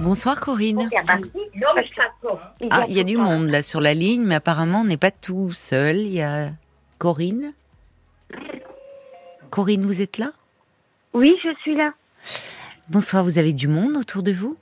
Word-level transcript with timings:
Bonsoir 0.00 0.40
Corinne. 0.40 0.88
Il 0.92 2.68
Ah, 2.70 2.84
il 2.88 2.96
y 2.96 3.00
a 3.00 3.04
du 3.04 3.16
monde 3.16 3.48
là 3.48 3.62
sur 3.62 3.80
la 3.80 3.94
ligne, 3.94 4.22
mais 4.24 4.36
apparemment 4.36 4.82
on 4.82 4.84
n'est 4.84 4.96
pas 4.96 5.10
tout 5.10 5.50
seul. 5.52 5.96
Il 5.98 6.12
y 6.12 6.22
a 6.22 6.50
Corinne. 6.98 7.52
Corinne, 9.50 9.84
vous 9.84 10.00
êtes 10.00 10.18
là? 10.18 10.30
Oui, 11.14 11.34
je 11.42 11.48
suis 11.62 11.74
là. 11.74 11.92
Bonsoir, 12.88 13.24
vous 13.24 13.38
avez 13.38 13.52
du 13.52 13.66
monde 13.66 13.96
autour 13.96 14.22
de 14.22 14.30
vous? 14.32 14.56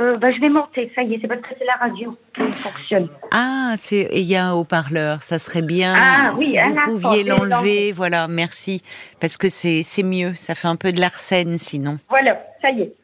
Euh, 0.00 0.14
bah, 0.14 0.30
je 0.32 0.40
vais 0.40 0.48
monter, 0.48 0.92
ça 0.94 1.02
y 1.02 1.14
est, 1.14 1.18
c'est 1.20 1.26
parce 1.26 1.40
que 1.40 1.48
c'est 1.58 1.64
la 1.64 1.74
radio 1.74 2.16
qui 2.34 2.52
fonctionne. 2.58 3.08
Ah, 3.32 3.74
c'est 3.76 4.08
il 4.12 4.22
y 4.26 4.36
a 4.36 4.46
un 4.46 4.52
haut-parleur, 4.52 5.22
ça 5.24 5.38
serait 5.40 5.62
bien 5.62 5.92
Ah, 5.96 6.34
oui, 6.36 6.50
si 6.52 6.58
un 6.58 6.68
vous 6.86 6.98
pouviez 7.00 7.24
l'enlever. 7.24 7.48
l'enlever. 7.50 7.92
Voilà, 7.92 8.28
merci. 8.28 8.82
Parce 9.20 9.36
que 9.36 9.48
c'est 9.48 9.82
c'est 9.82 10.04
mieux, 10.04 10.34
ça 10.36 10.54
fait 10.54 10.68
un 10.68 10.76
peu 10.76 10.92
de 10.92 11.00
l'arsène 11.00 11.58
sinon. 11.58 11.98
Voilà, 12.08 12.40
ça 12.62 12.70
y 12.70 12.82
est, 12.82 12.94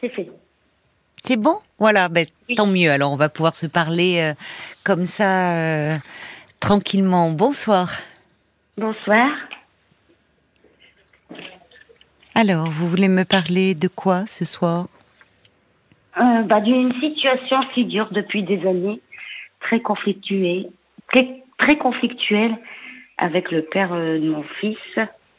c'est 0.00 0.10
fait. 0.10 0.28
C'est 1.28 1.36
bon? 1.36 1.58
Voilà, 1.78 2.08
ben, 2.08 2.24
Oui. 2.48 2.54
tant 2.54 2.66
mieux. 2.66 2.90
Alors 2.90 3.12
on 3.12 3.16
va 3.16 3.28
pouvoir 3.28 3.54
se 3.54 3.66
parler 3.66 4.18
euh, 4.18 4.32
comme 4.82 5.04
ça 5.04 5.52
euh, 5.56 5.94
tranquillement. 6.58 7.30
Bonsoir. 7.32 7.90
Bonsoir. 8.78 9.28
Alors, 12.34 12.70
vous 12.70 12.88
voulez 12.88 13.08
me 13.08 13.24
parler 13.24 13.74
de 13.74 13.88
quoi 13.88 14.24
ce 14.26 14.46
soir? 14.46 14.86
Euh, 16.18 16.42
bah, 16.44 16.62
d'une 16.62 16.90
situation 16.92 17.60
qui 17.74 17.84
dure 17.84 18.08
depuis 18.10 18.42
des 18.42 18.66
années, 18.66 19.02
très 19.60 19.80
conflictuée, 19.80 20.66
très, 21.12 21.42
très 21.58 21.76
conflictuelle 21.76 22.56
avec 23.18 23.50
le 23.50 23.60
père 23.62 23.90
de 23.90 24.30
mon 24.30 24.44
fils. 24.60 24.78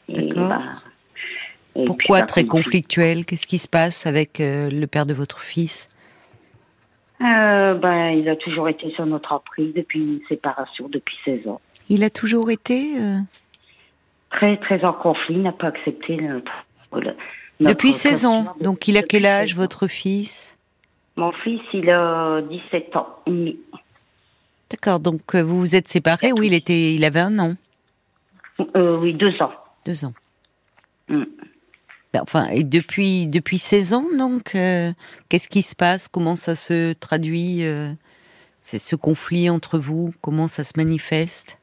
D'accord. 0.08 0.48
bah, 0.50 0.62
Pourquoi 1.74 1.96
puis, 1.96 2.06
bah, 2.10 2.22
très 2.22 2.42
comme- 2.42 2.62
conflictuel 2.62 3.24
Qu'est-ce 3.24 3.46
qui 3.48 3.58
se 3.58 3.68
passe 3.68 4.06
avec 4.06 4.38
euh, 4.40 4.70
le 4.70 4.86
père 4.86 5.06
de 5.06 5.14
votre 5.14 5.40
fils? 5.40 5.88
Euh, 7.22 7.74
bah, 7.74 8.12
Il 8.12 8.28
a 8.28 8.36
toujours 8.36 8.68
été 8.68 8.90
sur 8.92 9.04
notre 9.06 9.32
emprise 9.32 9.74
depuis 9.74 10.00
une 10.00 10.20
séparation, 10.28 10.88
depuis 10.88 11.16
16 11.24 11.46
ans. 11.48 11.60
Il 11.88 12.02
a 12.04 12.10
toujours 12.10 12.50
été 12.50 12.94
euh, 12.98 13.18
Très, 14.30 14.56
très 14.58 14.84
en 14.84 14.92
conflit, 14.92 15.36
n'a 15.38 15.52
pas 15.52 15.66
accepté 15.68 16.16
notre. 16.16 16.52
depuis 16.92 17.88
notre 17.90 17.92
16 17.92 18.24
ans. 18.26 18.54
Donc 18.60 18.86
il 18.88 18.96
a 18.96 19.02
quel 19.02 19.26
âge 19.26 19.50
16 19.50 19.58
ans. 19.58 19.60
votre 19.62 19.86
fils? 19.88 20.56
Mon 21.16 21.32
fils, 21.32 21.60
il 21.74 21.90
a 21.90 22.40
17 22.42 22.96
ans 22.96 23.08
et 23.26 23.30
demi. 23.30 23.58
D'accord. 24.70 25.00
Donc 25.00 25.34
euh, 25.34 25.42
vous 25.42 25.58
vous 25.58 25.74
êtes 25.74 25.88
séparés 25.88 26.32
Oui, 26.32 26.46
il 26.46 26.54
était, 26.54 26.94
il 26.94 27.04
avait 27.04 27.20
un 27.20 27.38
an, 27.38 27.54
Euh, 28.76 28.96
oui, 28.98 29.12
deux 29.14 29.34
ans. 29.42 29.52
deux 29.84 30.04
ans. 30.04 30.14
Mm. 31.08 31.24
Ben, 32.12 32.20
Enfin, 32.22 32.48
et 32.48 32.64
depuis 32.64 33.26
depuis 33.28 33.58
16 33.58 33.94
ans, 33.94 34.06
donc 34.18 34.54
euh, 34.54 34.92
qu'est-ce 35.28 35.48
qui 35.48 35.62
se 35.62 35.76
passe? 35.76 36.08
Comment 36.08 36.36
ça 36.36 36.54
se 36.56 36.92
traduit 36.94 37.64
euh, 37.64 37.92
C'est 38.62 38.78
ce 38.80 38.96
conflit 38.96 39.48
entre 39.48 39.78
vous? 39.78 40.12
Comment 40.20 40.48
ça 40.48 40.64
se 40.64 40.72
manifeste? 40.76 41.58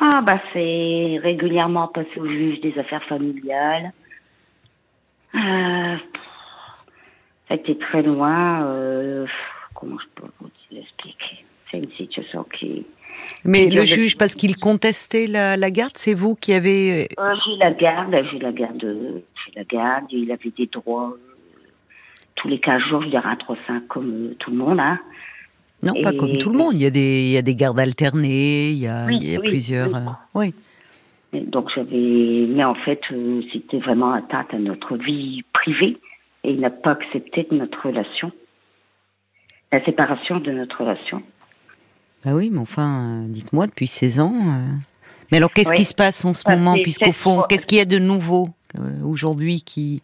Ah, 0.00 0.22
bah, 0.22 0.40
c'est 0.52 1.18
régulièrement 1.22 1.88
passé 1.88 2.18
au 2.18 2.26
juge 2.26 2.60
des 2.60 2.76
affaires 2.78 3.04
familiales. 3.04 3.92
Euh, 5.34 5.96
ça 7.48 7.50
a 7.50 7.54
été 7.54 7.76
très 7.78 8.02
loin. 8.02 8.64
euh, 8.64 9.26
comment 9.74 9.96
je 9.98 10.06
peux 10.22 10.28
vous 10.40 10.48
l'expliquer? 10.70 11.44
C'est 11.70 11.78
une 11.78 11.92
situation 11.92 12.44
qui. 12.58 12.84
Mais 13.44 13.68
le 13.70 13.84
juge, 13.84 14.16
parce 14.16 14.34
qu'il 14.34 14.56
contestait 14.56 15.26
la, 15.26 15.56
la 15.56 15.70
garde, 15.70 15.92
c'est 15.96 16.14
vous 16.14 16.34
qui 16.34 16.52
avez 16.52 17.08
Euh, 17.18 17.34
j'ai 17.46 17.56
la 17.58 17.70
garde, 17.72 18.14
j'ai 18.30 18.38
la 18.38 18.52
garde, 18.52 19.22
j'ai 19.46 19.52
la 19.58 19.64
garde. 19.64 20.04
Il 20.10 20.30
avait 20.32 20.52
des 20.56 20.66
droits 20.66 21.14
euh, 21.14 21.60
tous 22.34 22.48
les 22.48 22.58
15 22.60 22.82
jours, 22.88 23.02
je 23.02 23.08
dirais 23.08 23.28
un 23.28 23.34
3-5 23.34 23.86
comme 23.88 24.10
euh, 24.10 24.34
tout 24.38 24.50
le 24.50 24.56
monde. 24.56 24.80
Hein. 24.80 24.98
Non, 25.82 25.94
pas 26.02 26.12
comme 26.12 26.36
tout 26.36 26.50
le 26.50 26.58
monde. 26.58 26.74
Il 26.76 26.82
y 26.82 26.86
a 26.86 26.90
des, 26.90 27.22
il 27.22 27.30
y 27.30 27.36
a 27.36 27.42
des 27.42 27.54
gardes 27.56 27.78
alternés, 27.80 28.70
il 28.70 28.78
y 28.78 28.86
a, 28.86 29.06
Oui, 29.06 29.18
il 29.20 29.28
y 29.32 29.36
a 29.36 29.40
oui, 29.40 29.48
plusieurs. 29.48 29.88
oui. 30.34 30.46
euh, 30.46 30.50
oui. 31.34 31.40
Donc 31.48 31.70
j'avais, 31.74 32.46
mais 32.48 32.62
en 32.62 32.74
fait, 32.74 33.00
euh, 33.10 33.40
c'était 33.52 33.78
vraiment 33.78 34.12
atteinte 34.12 34.52
à 34.52 34.58
notre 34.58 34.96
vie 34.96 35.42
privée 35.54 35.96
et 36.44 36.52
il 36.52 36.60
n'a 36.60 36.70
pas 36.70 36.90
accepté 36.92 37.46
de 37.50 37.56
notre 37.56 37.86
relation, 37.86 38.30
la 39.72 39.82
séparation 39.84 40.40
de 40.40 40.50
notre 40.52 40.80
relation. 40.80 41.22
Bah 42.24 42.32
oui, 42.34 42.50
mais 42.52 42.58
enfin, 42.60 43.22
euh, 43.24 43.28
dites-moi, 43.28 43.66
depuis 43.66 43.86
16 43.86 44.20
ans. 44.20 44.34
Mais 45.30 45.38
alors, 45.38 45.50
qu'est-ce 45.52 45.72
qui 45.72 45.86
se 45.86 45.94
passe 45.94 46.24
en 46.26 46.34
ce 46.34 46.48
moment 46.48 46.74
Puisqu'au 46.82 47.12
fond, 47.12 47.42
qu'est-ce 47.48 47.66
qu'il 47.66 47.78
y 47.78 47.80
a 47.80 47.86
de 47.86 47.98
nouveau? 47.98 48.46
Aujourd'hui 49.04 49.62
qui, 49.62 50.02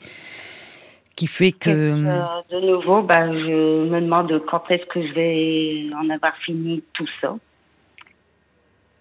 qui 1.16 1.26
fait 1.26 1.52
que. 1.52 1.70
Euh, 1.70 2.24
de 2.50 2.60
nouveau, 2.72 3.02
bah, 3.02 3.26
je 3.32 3.88
me 3.88 4.00
demande 4.00 4.42
quand 4.46 4.70
est-ce 4.70 4.86
que 4.86 5.06
je 5.06 5.12
vais 5.14 5.90
en 5.96 6.08
avoir 6.10 6.36
fini 6.38 6.82
tout 6.92 7.08
ça, 7.20 7.36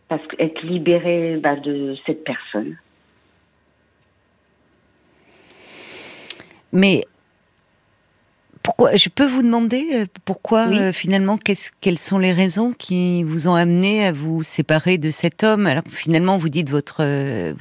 parce 0.09 0.25
qu'être 0.27 0.61
libérée 0.63 1.37
bah, 1.37 1.55
de 1.55 1.95
cette 2.05 2.23
personne. 2.23 2.75
Mais 6.73 7.05
pourquoi 8.63 8.95
Je 8.95 9.09
peux 9.09 9.25
vous 9.25 9.41
demander 9.41 9.87
euh, 9.93 10.05
pourquoi 10.25 10.67
Oui. 10.67 10.77
euh, 10.77 10.91
finalement 10.91 11.37
qu'est-ce- 11.37 11.71
quelles 11.79 11.97
sont 11.97 12.19
les 12.19 12.33
raisons 12.33 12.73
qui 12.77 13.23
vous 13.23 13.47
ont 13.47 13.55
amené 13.55 14.05
à 14.05 14.11
vous 14.11 14.43
séparer 14.43 14.97
de 14.97 15.09
cet 15.09 15.43
homme 15.43 15.65
Alors 15.67 15.83
finalement, 15.87 16.37
vous 16.37 16.49
dites 16.49 16.69
votre 16.69 16.97
euh, 17.01 17.53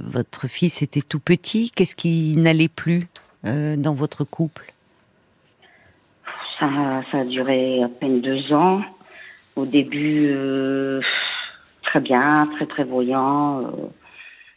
votre 0.00 0.48
fils 0.48 0.82
était 0.82 1.02
tout 1.02 1.20
petit. 1.20 1.70
Qu'est-ce 1.70 1.94
qui 1.94 2.34
n'allait 2.36 2.68
plus 2.68 3.02
euh, 3.44 3.76
dans 3.76 3.94
votre 3.94 4.24
couple? 4.24 4.72
Ça, 6.58 6.68
ça 7.10 7.18
a 7.18 7.24
duré 7.24 7.82
à 7.82 7.88
peine 7.88 8.20
deux 8.20 8.52
ans. 8.52 8.82
Au 9.56 9.66
début, 9.66 10.26
euh, 10.28 11.00
très 11.82 12.00
bien, 12.00 12.48
très 12.56 12.66
prévoyant. 12.66 13.60
euh, 13.62 13.66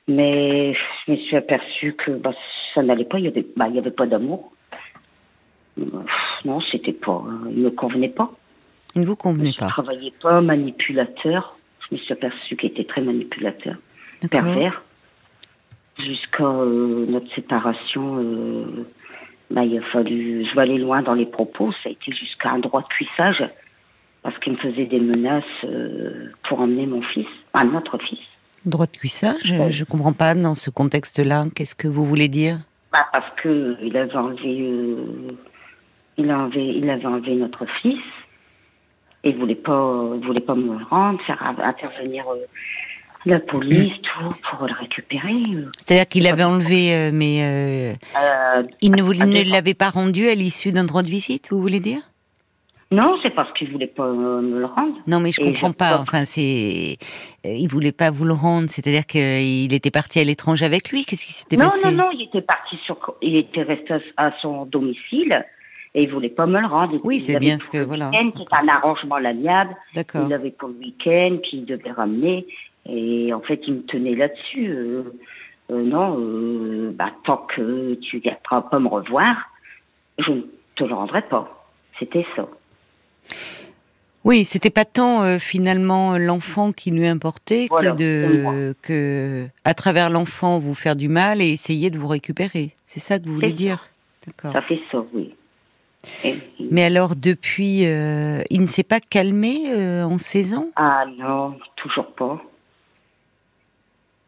mais 0.07 0.73
je 1.05 1.11
me 1.11 1.17
suis 1.17 1.35
aperçue 1.35 1.93
que 1.93 2.11
bah, 2.11 2.31
ça 2.73 2.81
n'allait 2.81 3.05
pas. 3.05 3.19
Il 3.19 3.25
y 3.25 3.27
avait, 3.27 3.45
bah, 3.55 3.65
avait 3.65 3.91
pas 3.91 4.05
d'amour. 4.07 4.51
Non, 6.45 6.59
c'était 6.71 6.93
pas. 6.93 7.23
Il 7.51 7.61
me 7.61 7.69
convenait 7.71 8.09
pas. 8.09 8.31
Il 8.95 9.01
ne 9.01 9.05
vous 9.05 9.15
convenait 9.15 9.51
Je 9.51 9.57
pas. 9.59 9.67
travaillais 9.67 10.13
pas, 10.21 10.41
manipulateur. 10.41 11.57
Je 11.89 11.95
me 11.95 11.99
suis 11.99 12.13
aperçue 12.13 12.55
qu'il 12.55 12.69
était 12.69 12.83
très 12.85 13.01
manipulateur, 13.01 13.75
pervers. 14.31 14.81
Jusqu'à 15.99 16.45
euh, 16.45 17.05
notre 17.07 17.33
séparation, 17.33 18.17
euh, 18.19 18.85
bah, 19.49 19.63
il 19.63 19.77
a 19.77 19.81
fallu. 19.81 20.45
Je 20.45 20.55
vais 20.55 20.61
aller 20.61 20.77
loin 20.77 21.01
dans 21.01 21.13
les 21.13 21.25
propos. 21.25 21.71
Ça 21.83 21.89
a 21.89 21.91
été 21.91 22.11
jusqu'à 22.11 22.51
un 22.51 22.59
droit 22.59 22.81
de 22.81 22.87
cuissage 22.87 23.43
parce 24.21 24.37
qu'il 24.39 24.53
me 24.53 24.57
faisait 24.57 24.85
des 24.85 24.99
menaces 24.99 25.43
euh, 25.63 26.31
pour 26.47 26.59
emmener 26.59 26.85
mon 26.85 27.01
fils, 27.01 27.27
à 27.53 27.63
notre 27.63 27.97
fils. 27.97 28.19
Droit 28.65 28.85
de 28.85 28.97
cuissage 28.97 29.51
Ouais. 29.51 29.71
Je 29.71 29.81
ne 29.81 29.85
comprends 29.85 30.13
pas 30.13 30.35
dans 30.35 30.53
ce 30.53 30.69
contexte-là. 30.69 31.45
Qu'est-ce 31.55 31.75
que 31.75 31.87
vous 31.87 32.05
voulez 32.05 32.27
dire? 32.27 32.59
Bah, 32.91 33.05
parce 33.11 33.29
que 33.41 33.77
il 33.81 33.95
avait 33.95 34.15
enlevé, 34.15 34.97
il 36.17 36.29
a 36.29 36.39
enlevé, 36.39 36.65
il 36.75 36.89
avait 36.89 37.05
enlevé 37.05 37.35
notre 37.35 37.65
fils 37.81 38.01
et 39.23 39.29
il 39.29 39.37
voulait 39.37 39.55
pas, 39.55 39.93
voulait 40.21 40.45
pas 40.45 40.55
me 40.55 40.77
le 40.77 40.85
rendre, 40.85 41.21
faire 41.25 41.41
intervenir 41.63 42.25
la 43.27 43.39
police, 43.39 43.93
tout 44.01 44.33
pour 44.49 44.67
le 44.67 44.73
récupérer. 44.79 45.43
euh. 45.55 45.69
C'est-à-dire 45.77 46.07
qu'il 46.07 46.27
avait 46.27 46.43
enlevé, 46.43 46.93
euh, 46.93 47.11
mais 47.13 47.39
euh, 47.41 48.63
il 48.81 48.91
ne, 48.91 49.01
ne 49.03 49.51
l'avait 49.51 49.73
pas 49.73 49.89
rendu 49.89 50.27
à 50.27 50.35
l'issue 50.35 50.71
d'un 50.71 50.83
droit 50.85 51.03
de 51.03 51.07
visite, 51.09 51.49
vous 51.51 51.61
voulez 51.61 51.79
dire? 51.79 51.99
Non, 52.89 53.17
c'est 53.21 53.31
parce 53.35 53.51
qu'il 53.51 53.69
voulait 53.69 53.85
pas 53.87 54.09
me 54.09 54.59
le 54.59 54.65
rendre. 54.65 54.95
Non, 55.07 55.19
mais 55.19 55.33
je 55.33 55.41
Et 55.41 55.43
comprends 55.51 55.67
je- 55.69 55.73
pas. 55.73 55.99
Enfin, 55.99 56.23
c'est, 56.23 56.95
il 57.43 57.67
voulait 57.67 57.91
pas 57.91 58.11
vous 58.11 58.23
le 58.23 58.31
rendre. 58.33 58.69
C'est-à-dire 58.69 59.05
qu'il 59.05 59.73
était 59.73 59.91
parti 59.91 60.19
à 60.21 60.23
l'étranger 60.23 60.65
avec 60.65 60.89
lui. 60.89 61.03
Qu'est-ce 61.03 61.25
qui 61.25 61.33
s'était 61.33 61.57
Non, 61.57 61.65
passé? 61.65 61.91
non, 61.91 62.03
non, 62.05 62.09
il 62.13 62.21
était 62.21 62.41
parti 62.41 62.77
sur, 62.85 62.97
il 63.21 63.35
était 63.35 63.63
resté 63.63 63.95
à 64.15 64.31
son 64.41 64.65
domicile 64.65 65.45
et 65.95 66.03
il 66.03 66.09
voulait 66.09 66.29
pas 66.29 66.45
me 66.45 66.61
le 66.61 66.67
rendre. 66.67 66.95
Oui, 67.03 67.19
c'est 67.19 67.39
bien 67.39 67.57
ce 67.57 67.67
que- 67.67 67.77
voilà. 67.83 68.09
C'était 68.13 68.45
un 68.57 68.67
arrangement 68.69 69.17
l'amiable. 69.17 69.73
D'accord. 69.93 70.23
Il 70.25 70.33
avait 70.33 70.51
pour 70.51 70.69
le 70.69 70.75
week-end 70.75 71.39
qu'il 71.43 71.65
devait 71.65 71.91
ramener. 71.91 72.45
Et 72.89 73.33
en 73.33 73.41
fait, 73.41 73.61
il 73.67 73.75
me 73.75 73.81
tenait 73.83 74.15
là-dessus. 74.15 74.69
Euh, 74.69 75.03
euh, 75.71 75.83
non, 75.83 76.17
euh, 76.19 76.91
bah, 76.93 77.11
tant 77.25 77.37
que 77.37 77.95
tu 77.95 78.17
ne 78.17 78.21
viendras 78.21 78.61
pas 78.61 78.79
me 78.79 78.87
revoir, 78.87 79.35
je 80.19 80.31
ne 80.31 80.41
te 80.75 80.83
le 80.83 80.93
rendrai 80.93 81.21
pas. 81.23 81.67
C'était 81.99 82.25
ça. 82.35 82.47
Oui, 84.23 84.43
c'était 84.43 84.69
pas 84.69 84.83
tant 84.83 85.39
finalement 85.39 86.17
l'enfant 86.17 86.73
qui 86.73 86.91
lui 86.91 87.07
importait 87.07 87.67
Voilà, 87.69 87.93
que 87.93 88.73
de 88.89 89.47
à 89.63 89.73
travers 89.73 90.09
l'enfant 90.09 90.59
vous 90.59 90.75
faire 90.75 90.97
du 90.97 91.07
mal 91.07 91.41
et 91.41 91.47
essayer 91.47 91.89
de 91.89 91.97
vous 91.97 92.09
récupérer. 92.09 92.71
C'est 92.85 92.99
ça 92.99 93.19
que 93.19 93.25
vous 93.25 93.35
voulez 93.35 93.49
ça. 93.49 93.55
dire? 93.55 93.89
D'accord. 94.25 94.51
Ça 94.51 94.61
fait 94.61 94.81
ça, 94.91 95.01
oui. 95.13 95.33
Mais 96.71 96.83
alors 96.83 97.15
depuis, 97.15 97.85
euh, 97.85 98.41
il 98.49 98.61
ne 98.61 98.67
s'est 98.67 98.83
pas 98.83 98.99
calmé 98.99 99.63
euh, 99.67 100.03
en 100.03 100.17
16 100.17 100.53
ans? 100.55 100.67
Ah 100.75 101.05
non, 101.17 101.57
toujours 101.75 102.07
pas. 102.13 102.41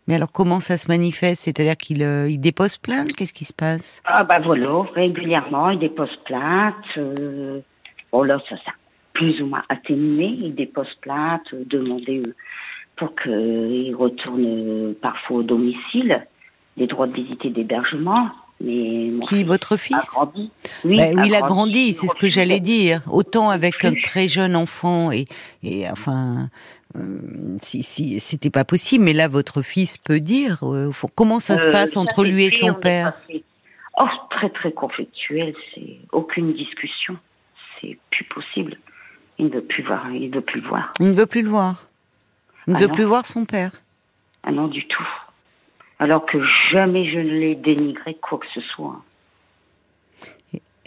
Mais 0.10 0.16
alors 0.16 0.32
comment 0.32 0.60
ça 0.60 0.76
se 0.76 0.88
manifeste? 0.88 1.44
C'est-à-dire 1.44 1.78
qu'il 1.78 2.02
euh, 2.02 2.28
il 2.28 2.40
dépose 2.40 2.78
plainte? 2.78 3.14
Qu'est-ce 3.14 3.32
qui 3.32 3.46
se 3.46 3.54
passe? 3.54 4.02
Ah 4.06 4.24
bah 4.24 4.40
voilà, 4.40 4.82
régulièrement, 4.96 5.70
il 5.70 5.78
dépose 5.78 6.10
plainte. 6.26 6.74
Euh, 6.98 7.60
bon 8.12 8.24
là, 8.24 8.42
ça, 8.50 8.56
ça 8.66 8.72
plus 9.14 9.40
ou 9.40 9.46
moins 9.46 9.62
atténué. 9.70 10.26
Il 10.42 10.56
dépose 10.56 10.88
plainte, 11.02 11.44
euh, 11.54 11.64
demander 11.68 12.24
euh, 12.26 12.34
pour 12.96 13.14
qu'il 13.22 13.96
retourne 13.96 14.46
euh, 14.46 14.98
parfois 15.00 15.38
au 15.38 15.44
domicile, 15.44 16.26
des 16.76 16.88
droits 16.88 17.06
de 17.06 17.14
visite 17.14 17.46
et 17.46 17.52
d'hébergement. 17.52 18.30
Mais 18.62 19.12
Qui, 19.22 19.36
fils 19.36 19.46
votre 19.46 19.74
a 19.76 19.78
fils? 19.78 20.10
grandi. 20.10 20.52
Ben 20.84 21.18
oui, 21.18 21.28
il 21.28 21.36
a 21.36 21.42
grandi, 21.42 21.90
il 21.90 21.94
c'est 21.94 22.08
ce 22.08 22.16
que 22.16 22.28
j'allais 22.28 22.60
dire. 22.60 23.02
Autant 23.10 23.50
avec 23.50 23.86
un 23.86 23.94
très 23.94 24.28
jeune 24.28 24.56
enfant 24.56 25.12
et, 25.12 25.26
et 25.64 25.90
enfin, 25.90 26.18
euh, 26.36 26.46
si, 27.60 27.84
si 27.84 28.20
c'était 28.20 28.50
pas 28.50 28.66
possible, 28.66 29.04
mais 29.06 29.14
là 29.14 29.28
votre 29.28 29.62
fils 29.62 29.98
peut 29.98 30.20
dire. 30.20 30.60
euh, 30.64 30.92
comment 31.16 31.40
ça 31.40 31.58
se 31.58 31.68
Euh, 31.68 31.72
passe 31.72 31.92
ça, 31.92 32.00
entre 32.00 32.24
lui 32.24 32.46
et 32.46 32.52
son 32.52 32.74
père 32.74 33.14
Oh, 34.02 34.08
très 34.32 34.50
très 34.50 34.72
conflictuel, 34.72 35.54
c'est 35.76 35.98
aucune 36.14 36.54
discussion, 36.54 37.18
c'est 37.82 37.98
plus 38.12 38.24
possible. 38.26 38.78
Il 39.38 39.46
ne 39.46 39.52
veut 39.52 39.62
plus 39.64 39.84
voir, 39.84 40.10
il 40.12 40.30
ne 40.30 40.36
veut 40.36 40.42
plus 40.42 40.62
le 40.62 40.68
voir. 40.68 40.92
Il 41.00 41.08
ne 41.10 41.14
veut 41.14 41.26
plus 41.26 41.42
le 41.42 41.50
voir. 41.50 41.88
Il 42.68 42.72
ne 42.74 42.78
Ah 42.78 42.82
veut 42.82 42.88
non. 42.88 42.94
plus 42.94 43.04
voir 43.04 43.26
son 43.26 43.46
père. 43.46 43.72
Ah 44.44 44.52
non 44.52 44.68
du 44.68 44.86
tout. 44.88 45.08
Alors 46.00 46.26
que 46.26 46.38
jamais 46.72 47.12
je 47.12 47.20
ne 47.20 47.30
l'ai 47.40 47.56
dénigré 47.56 48.16
quoi 48.22 48.38
que 48.38 48.46
ce 48.54 48.62
soit. 48.62 49.02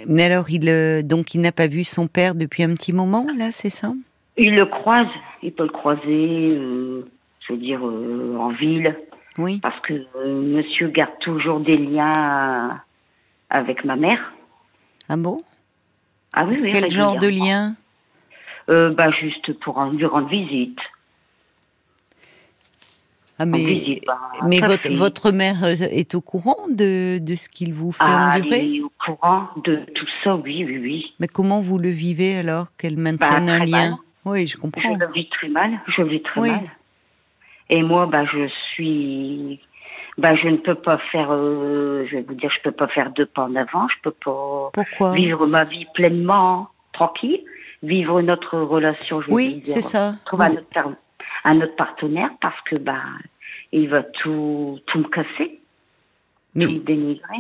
Mais 0.07 0.25
alors, 0.25 0.51
il 0.51 0.69
euh, 0.69 1.03
donc 1.03 1.35
il 1.35 1.41
n'a 1.43 1.53
pas 1.53 1.67
vu 1.69 1.85
son 1.85 2.09
père 2.09 2.35
depuis 2.35 2.63
un 2.63 2.73
petit 2.75 2.93
moment, 2.93 3.27
là, 3.37 3.53
c'est 3.53 3.71
ça? 3.71 3.93
Il 4.37 4.55
le 4.55 4.65
croise, 4.67 5.07
il 5.43 5.53
peut 5.53 5.65
le 5.65 5.69
croiser, 5.69 6.03
euh, 6.57 7.05
je 7.47 7.53
veux 7.53 7.59
dire 7.59 7.87
euh, 7.87 8.37
en 8.39 8.49
ville, 8.51 8.97
Oui. 9.39 9.61
parce 9.63 9.79
que 9.81 9.93
euh, 10.17 10.41
Monsieur 10.43 10.89
garde 10.89 11.19
toujours 11.21 11.61
des 11.61 11.77
liens 11.77 12.81
avec 13.51 13.85
ma 13.85 13.97
mère. 13.97 14.33
Ah 15.09 15.17
bon? 15.17 15.43
Ah 16.33 16.47
oui, 16.47 16.57
oui. 16.63 16.71
Quel 16.71 16.91
genre 16.91 17.17
de 17.19 17.29
lien? 17.29 17.77
Bah 18.69 19.11
juste 19.11 19.53
pour 19.61 19.77
en- 19.77 19.91
lui 19.91 20.07
rendre 20.07 20.29
visite. 20.29 20.79
Ah 23.39 23.45
mais 23.45 23.59
visite, 23.59 24.05
bah, 24.07 24.19
mais 24.49 24.61
votre 24.61 24.89
votre 24.95 25.31
mère 25.33 25.65
est 25.65 26.15
au 26.15 26.21
courant 26.23 26.69
de 26.71 27.19
de 27.19 27.35
ce 27.35 27.49
qu'il 27.51 27.75
vous 27.75 27.93
fait 27.93 28.05
Ah, 28.05 28.37
endurer? 28.39 28.61
elle 28.61 28.77
est 28.77 28.81
au 28.81 28.93
courant 29.05 29.49
de 29.65 29.85
tout 29.95 30.07
ça, 30.25 30.37
oui, 30.37 30.65
oui, 30.65 30.79
oui. 30.79 31.15
Mais 31.19 31.27
comment 31.29 31.61
vous 31.61 31.77
le 31.77 31.91
vivez 31.91 32.39
alors 32.39 32.75
qu'elle 32.79 32.97
maintienne 32.97 33.49
Bah, 33.49 33.53
un 33.55 33.59
très 33.59 33.67
lien? 33.67 33.91
mal. 33.91 33.99
Oui, 34.25 34.47
je 34.47 34.53
Je 34.57 34.61
comprends. 34.61 34.97
le 34.97 35.13
vis 35.13 35.29
très 35.31 35.49
mal, 35.49 35.81
je 35.89 36.03
vis 36.03 36.23
très 36.23 36.41
Oui. 36.41 36.51
mal. 36.51 36.71
Et 37.71 37.83
moi, 37.83 38.07
bah, 38.07 38.25
je 38.27 38.49
suis, 38.75 39.61
bah, 40.19 40.35
je 40.37 40.49
ne 40.49 40.57
peux 40.59 40.75
pas 40.75 40.99
faire, 40.99 41.29
euh, 41.31 42.05
je 42.11 42.17
vais 42.17 42.23
vous 42.23 42.35
dire, 42.35 42.51
je 42.51 42.61
peux 42.63 42.73
pas 42.73 42.89
faire 42.89 43.11
deux 43.11 43.27
pas 43.27 43.45
en 43.45 43.57
avant, 43.57 43.89
je 43.89 43.97
peux 44.03 44.11
pas 44.11 44.71
Pourquoi? 44.73 45.13
vivre 45.15 45.47
ma 45.47 45.65
vie 45.65 45.87
pleinement, 45.95 46.69
tranquille, 46.93 47.41
vivre 47.83 48.21
notre 48.21 48.59
relation, 48.59 49.23
je 49.23 49.31
Oui, 49.31 49.61
c'est 49.65 49.81
ça. 49.81 50.15
trouver 50.27 50.49
autre, 50.51 50.97
un 51.45 51.61
autre 51.61 51.77
partenaire 51.77 52.31
parce 52.41 52.61
que, 52.63 52.79
bah, 52.79 53.03
il 53.73 53.89
va 53.89 54.03
tout, 54.03 54.79
tout 54.87 54.99
me 54.99 55.09
casser, 55.09 55.61
Mais 56.55 56.67
tout 56.67 56.73
me 56.73 56.79
dénigrer. 56.81 57.39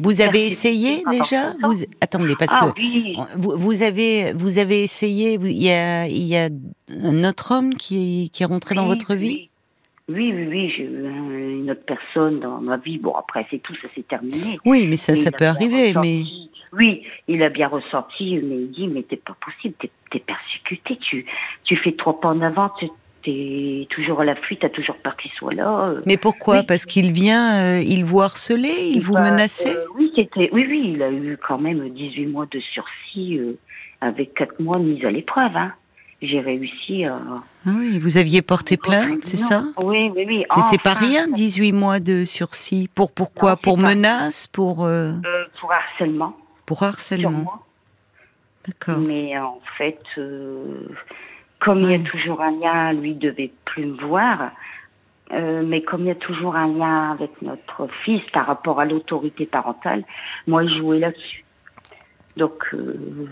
Vous 0.00 0.20
avez 0.20 0.46
essayé 0.46 1.02
déjà. 1.10 1.54
Vous 1.62 1.82
attendez 2.00 2.34
parce 2.38 2.52
ah 2.54 2.72
que 2.74 2.80
oui, 2.80 3.16
vous, 3.36 3.56
vous 3.56 3.82
avez 3.82 4.32
vous 4.34 4.58
avez 4.58 4.82
essayé. 4.82 5.34
Il 5.34 5.62
y 5.62 5.70
a 5.70 6.06
il 6.06 6.24
y 6.24 6.36
a 6.36 6.48
un 7.02 7.24
autre 7.24 7.52
homme 7.54 7.74
qui 7.74 8.24
est 8.24 8.28
qui 8.28 8.42
est 8.42 8.46
rentré 8.46 8.74
dans 8.74 8.82
Oui, 8.82 8.88
votre 8.88 9.14
vie? 9.14 9.26
oui. 9.28 9.50
Oui, 10.10 10.32
oui, 10.32 10.72
j'ai 10.74 10.84
eu 10.84 11.60
une 11.60 11.70
autre 11.70 11.84
personne 11.84 12.40
dans 12.40 12.62
ma 12.62 12.78
vie. 12.78 12.96
Bon, 12.96 13.12
après, 13.12 13.46
c'est 13.50 13.58
tout, 13.58 13.74
ça 13.74 13.88
s'est 13.94 14.04
terminé. 14.04 14.56
Oui, 14.64 14.86
mais 14.86 14.96
ça 14.96 15.12
Mais 15.12 15.18
ça 15.18 15.30
peut 15.30 15.44
arriver. 15.44 15.92
Mais 16.00 16.22
Oui, 16.72 17.02
il 17.28 17.42
a 17.42 17.50
bien 17.50 17.68
ressenti, 17.68 18.40
mais 18.42 18.56
il 18.56 18.70
dit, 18.70 18.88
mais 18.88 19.02
t'es 19.02 19.16
pas 19.16 19.36
possible, 19.44 19.74
t'es 19.78 19.90
es 20.14 20.20
persécuté, 20.20 20.96
tu, 20.96 21.26
tu 21.64 21.76
fais 21.76 21.92
trois 21.92 22.18
pas 22.18 22.28
en 22.28 22.40
avant, 22.40 22.70
tu 22.78 22.86
toujours 23.90 24.20
à 24.20 24.24
la 24.24 24.34
fuite, 24.36 24.60
t'as 24.60 24.68
toujours 24.68 24.96
peur 24.96 25.16
qu'il 25.16 25.30
soit 25.32 25.54
là. 25.54 25.90
euh. 25.90 26.00
mais 26.06 26.16
pourquoi? 26.16 26.58
Oui. 26.58 26.66
Parce 26.66 26.84
qu'il 26.86 27.12
vient, 27.12 27.54
euh, 27.78 27.82
il 27.82 28.04
vous 28.04 28.20
harcelait, 28.20 28.90
il 28.90 29.00
vous 29.02 29.14
Bah, 29.14 29.30
menaçait? 29.30 29.76
euh, 29.76 29.84
Oui, 29.96 30.12
c'était, 30.14 30.48
oui, 30.52 30.66
oui, 30.68 30.92
il 30.94 31.02
a 31.02 31.10
eu 31.10 31.38
quand 31.46 31.58
même 31.58 31.88
18 31.90 32.26
mois 32.26 32.46
de 32.50 32.60
sursis 32.60 33.38
euh, 33.38 33.58
avec 34.00 34.34
4 34.34 34.60
mois 34.60 34.76
de 34.78 34.84
mise 34.84 35.04
à 35.04 35.10
l'épreuve. 35.10 35.56
Hein. 35.56 35.72
J'ai 36.20 36.40
réussi 36.40 37.04
à... 37.04 37.20
Ah 37.66 37.70
oui, 37.78 37.98
vous 38.00 38.16
aviez 38.16 38.42
porté 38.42 38.76
plainte, 38.76 39.20
c'est 39.24 39.36
ça? 39.36 39.64
Oui, 39.82 40.10
oui, 40.16 40.24
oui. 40.26 40.44
Mais 40.56 40.62
c'est 40.70 40.82
pas 40.82 40.94
rien, 40.94 41.28
18 41.28 41.72
mois 41.72 42.00
de 42.00 42.24
sursis. 42.24 42.88
Pour 42.94 43.12
pourquoi? 43.12 43.50
Non, 43.50 43.56
c'est 43.56 43.62
Pour 43.62 43.78
menace 43.78 44.46
Pour 44.48 44.76
pour 45.60 45.72
harcèlement 45.72 46.34
pour 46.66 46.82
harcèlement. 46.82 47.46
D'accord. 48.66 48.98
Mais 48.98 49.38
en 49.38 49.58
fait, 49.78 49.98
euh, 51.60 51.64
comme 51.64 51.80
il 51.82 51.90
y 51.90 51.94
a 51.94 51.98
toujours 51.98 52.40
un 52.40 52.52
lien, 52.52 52.92
lui 52.92 53.14
devait 53.14 53.50
plus 53.64 53.86
me 53.86 53.96
voir. 54.00 54.50
Euh, 55.32 55.62
mais 55.64 55.82
comme 55.82 56.02
il 56.02 56.06
y 56.06 56.10
a 56.10 56.14
toujours 56.14 56.56
un 56.56 56.68
lien 56.68 57.10
avec 57.12 57.30
notre 57.42 57.86
fils 58.04 58.22
par 58.32 58.46
rapport 58.46 58.80
à 58.80 58.86
l'autorité 58.86 59.44
parentale, 59.44 60.04
moi, 60.46 60.66
je 60.66 60.78
jouais 60.78 60.98
là-dessus. 60.98 61.44
Donc, 62.36 62.64
euh, 62.72 63.28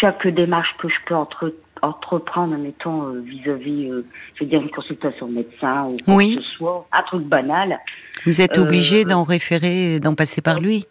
chaque 0.00 0.26
démarche 0.26 0.74
que 0.78 0.88
je 0.88 0.96
peux 1.06 1.14
entre, 1.14 1.54
entreprendre, 1.82 2.56
mettons, 2.56 3.14
euh, 3.14 3.20
vis-à-vis, 3.20 3.88
euh, 3.90 4.04
je 4.34 4.44
veux 4.44 4.50
dire, 4.50 4.60
une 4.60 4.70
consultation 4.70 5.28
médecin 5.28 5.84
ou 5.84 5.96
quoi 6.04 6.14
Oui. 6.16 6.36
que 6.36 6.42
ce 6.42 6.50
soit, 6.56 6.88
un 6.92 7.02
truc 7.02 7.22
banal, 7.22 7.78
Vous 8.26 8.40
êtes 8.40 8.58
euh, 8.58 8.62
obligé 8.62 9.04
d'en 9.04 9.22
référer, 9.22 10.00
d'en 10.00 10.14
passer 10.14 10.40
par 10.40 10.60
lui. 10.60 10.86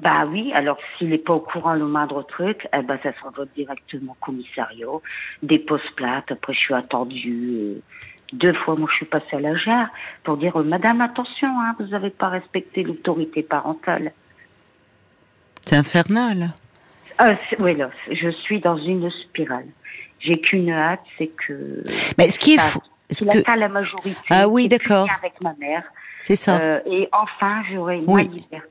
Bah 0.00 0.24
oui, 0.30 0.52
alors 0.54 0.76
s'il 0.98 1.08
n'est 1.08 1.18
pas 1.18 1.32
au 1.34 1.40
courant 1.40 1.72
le 1.74 1.86
moindre 1.86 2.22
truc, 2.22 2.68
eh 2.76 2.82
ben 2.82 2.98
ça 3.02 3.12
s'envoie 3.22 3.46
directement 3.56 4.12
au 4.12 4.24
commissariat, 4.24 4.86
dépose 5.42 5.80
plainte, 5.96 6.30
après 6.30 6.52
je 6.52 6.58
suis 6.58 6.74
attendue. 6.74 7.48
euh, 7.60 7.80
deux 8.32 8.52
fois, 8.52 8.76
moi 8.76 8.88
je 8.90 8.96
suis 8.96 9.06
passée 9.06 9.36
à 9.36 9.40
la 9.40 9.54
gare 9.64 9.88
pour 10.24 10.36
dire 10.36 10.56
euh, 10.60 10.64
Madame, 10.64 11.00
attention, 11.00 11.48
hein, 11.60 11.74
vous 11.78 11.86
n'avez 11.86 12.10
pas 12.10 12.28
respecté 12.28 12.82
l'autorité 12.82 13.42
parentale. 13.42 14.12
C'est 15.64 15.76
infernal. 15.76 16.50
C'est- 17.18 17.58
oui, 17.60 17.74
là, 17.76 17.90
je 18.10 18.28
suis 18.30 18.60
dans 18.60 18.76
une 18.76 19.10
spirale. 19.10 19.66
J'ai 20.20 20.38
qu'une 20.40 20.70
hâte, 20.70 21.00
c'est 21.16 21.28
que 21.28 21.82
Mais 22.18 22.28
ce 22.28 22.38
qui 22.38 22.54
est 22.54 22.58
fou, 22.58 22.80
qu'il 23.10 23.28
que 23.28 23.38
atteint 23.38 23.56
la 23.56 23.68
majorité. 23.68 24.16
Ah 24.28 24.46
oui, 24.48 24.68
d'accord. 24.68 25.08
avec 25.22 25.34
ma 25.42 25.54
mère. 25.54 25.84
c'est 26.20 26.36
ça. 26.36 26.58
euh, 26.60 26.80
et 26.86 27.08
enfin, 27.12 27.62
j'aurai 27.72 28.02
Oui. 28.06 28.28
ma 28.28 28.34
liberté. 28.34 28.68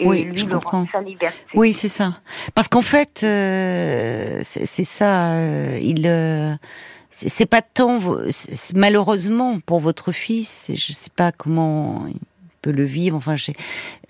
Et 0.00 0.06
Oui, 0.06 0.22
lui, 0.24 0.38
je 0.38 0.44
il 0.44 0.50
comprends. 0.50 0.82
aura 0.82 0.88
sa 0.92 1.00
liberté. 1.00 1.36
Oui, 1.54 1.72
c'est 1.72 1.88
ça. 1.88 2.20
Parce 2.54 2.68
qu'en 2.68 2.82
fait, 2.82 3.22
euh, 3.24 4.40
c'est 4.44 4.84
ça. 4.84 5.32
euh, 5.32 5.78
il, 5.82 6.06
euh, 6.06 6.54
c'est 7.10 7.46
pas 7.46 7.62
tant 7.62 7.98
malheureusement 8.74 9.58
pour 9.60 9.80
votre 9.80 10.12
fils. 10.12 10.70
Je 10.72 10.92
sais 10.92 11.10
pas 11.14 11.32
comment 11.32 12.06
peut 12.62 12.70
le 12.72 12.84
vivre. 12.84 13.16
Enfin, 13.16 13.34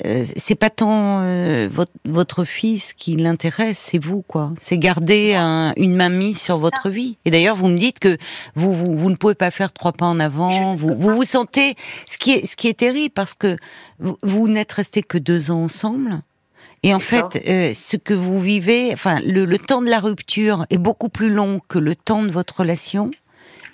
euh, 0.06 0.24
c'est 0.36 0.54
pas 0.54 0.70
tant 0.70 1.20
euh, 1.22 1.68
votre, 1.72 1.92
votre 2.04 2.44
fils 2.44 2.92
qui 2.94 3.16
l'intéresse, 3.16 3.78
c'est 3.78 3.98
vous 3.98 4.22
quoi. 4.22 4.52
C'est 4.60 4.78
garder 4.78 5.34
un- 5.34 5.72
une 5.76 5.94
main 5.94 6.08
mise 6.08 6.40
sur 6.40 6.58
votre 6.58 6.88
vie. 6.88 7.16
Et 7.24 7.30
d'ailleurs, 7.30 7.56
vous 7.56 7.68
me 7.68 7.76
dites 7.76 7.98
que 7.98 8.16
vous, 8.54 8.72
vous 8.72 8.96
vous 8.96 9.10
ne 9.10 9.16
pouvez 9.16 9.34
pas 9.34 9.50
faire 9.50 9.72
trois 9.72 9.92
pas 9.92 10.06
en 10.06 10.18
avant. 10.20 10.76
Vous 10.76 10.94
vous, 10.96 11.14
vous 11.14 11.24
sentez 11.24 11.74
ce 12.06 12.18
qui 12.18 12.32
est 12.32 12.46
ce 12.46 12.56
qui 12.56 12.68
est 12.68 12.78
terrible 12.78 13.12
parce 13.14 13.34
que 13.34 13.56
vous, 13.98 14.16
vous 14.22 14.48
n'êtes 14.48 14.72
resté 14.72 15.02
que 15.02 15.18
deux 15.18 15.50
ans 15.50 15.64
ensemble. 15.64 16.20
Et 16.84 16.94
en 16.94 17.00
fait, 17.00 17.42
euh, 17.48 17.74
ce 17.74 17.96
que 17.96 18.14
vous 18.14 18.40
vivez, 18.40 18.90
enfin, 18.92 19.18
le, 19.26 19.44
le 19.44 19.58
temps 19.58 19.82
de 19.82 19.90
la 19.90 19.98
rupture 19.98 20.64
est 20.70 20.78
beaucoup 20.78 21.08
plus 21.08 21.28
long 21.28 21.60
que 21.66 21.78
le 21.78 21.96
temps 21.96 22.22
de 22.22 22.30
votre 22.30 22.60
relation. 22.60 23.10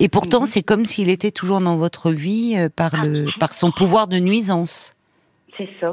Et 0.01 0.09
pourtant, 0.09 0.41
Mhm. 0.41 0.47
c'est 0.47 0.63
comme 0.63 0.85
s'il 0.85 1.09
était 1.09 1.31
toujours 1.31 1.61
dans 1.61 1.77
votre 1.77 2.11
vie 2.11 2.55
euh, 2.57 2.69
par 2.75 2.97
le, 2.97 3.27
Ah, 3.29 3.39
par 3.41 3.55
son 3.55 3.71
pouvoir 3.71 4.09
de 4.09 4.19
nuisance. 4.19 4.93
C'est 5.57 5.69
ça. 5.81 5.93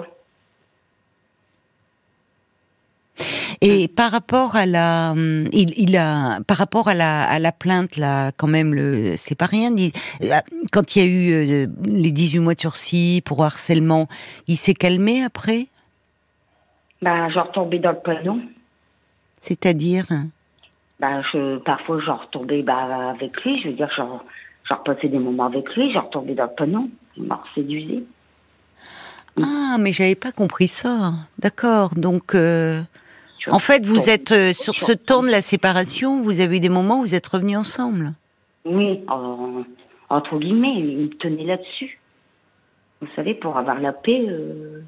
Et 3.62 3.88
par 3.88 4.12
rapport 4.12 4.56
à 4.56 4.66
la, 4.66 5.12
hum, 5.12 5.48
il, 5.52 5.78
il 5.78 5.96
a, 5.96 6.40
par 6.48 6.58
rapport 6.58 6.88
à 6.88 6.96
la, 6.96 7.24
à 7.24 7.38
la 7.38 7.52
plainte 7.52 7.96
là, 7.98 8.32
quand 8.36 8.48
même, 8.48 8.74
le, 8.74 9.16
c'est 9.18 9.36
pas 9.36 9.46
rien. 9.46 9.72
euh, 9.76 10.40
Quand 10.72 10.96
il 10.96 11.00
y 11.00 11.06
a 11.06 11.08
eu 11.08 11.32
euh, 11.34 11.68
les 11.84 12.12
18 12.12 12.40
mois 12.40 12.56
de 12.56 12.60
sursis 12.60 13.22
pour 13.24 13.44
harcèlement, 13.44 14.08
il 14.48 14.58
s'est 14.58 14.74
calmé 14.74 15.24
après? 15.24 15.68
Bah, 17.04 17.30
j'en 17.30 17.44
retombais 17.44 17.78
dans 17.80 17.92
le 17.92 18.00
panneau. 18.00 18.40
C'est-à-dire, 19.40 20.08
Bah, 21.02 21.24
je, 21.34 21.58
parfois, 21.58 22.00
j'en 22.00 22.18
retombais 22.18 22.62
bah, 22.62 23.10
avec 23.10 23.44
lui. 23.44 23.60
Je 23.60 23.70
veux 23.70 23.74
dire, 23.74 23.90
j'en, 23.98 24.22
repassais 24.70 25.08
des 25.08 25.18
moments 25.18 25.48
avec 25.48 25.76
lui. 25.76 25.92
J'en 25.92 26.02
retombais 26.02 26.36
dans 26.36 26.44
le 26.46 26.56
panneau. 26.56 26.90
Il 27.18 27.24
m'a 27.24 27.44
séduisé. 27.56 28.04
ah, 29.42 29.78
mais 29.80 29.92
j'avais 29.92 30.14
pas 30.16 30.32
compris 30.32 30.68
ça. 30.68 31.14
D'accord. 31.40 31.96
Donc, 31.96 32.36
euh, 32.36 32.82
en 33.50 33.58
fait, 33.58 33.84
vous 33.84 34.10
êtes 34.10 34.32
euh, 34.32 34.54
sur 34.54 34.78
ce 34.78 34.92
temps 34.92 35.24
de 35.24 35.32
la 35.32 35.42
séparation, 35.42 36.22
vous 36.22 36.40
avez 36.40 36.58
eu 36.58 36.60
des 36.60 36.70
moments 36.70 37.00
où 37.00 37.02
vous 37.02 37.16
êtes 37.16 37.28
revenus 37.28 37.58
ensemble. 37.58 38.14
Oui, 38.64 39.00
en- 39.08 39.64
entre 40.10 40.38
guillemets, 40.38 40.76
il 40.78 40.98
me 40.98 41.10
tenait 41.18 41.46
là-dessus. 41.46 42.00
Vous 43.02 43.08
savez, 43.16 43.34
pour 43.34 43.58
avoir 43.58 43.80
la 43.80 43.92
paix, 43.92 44.24
euh, 44.30 44.82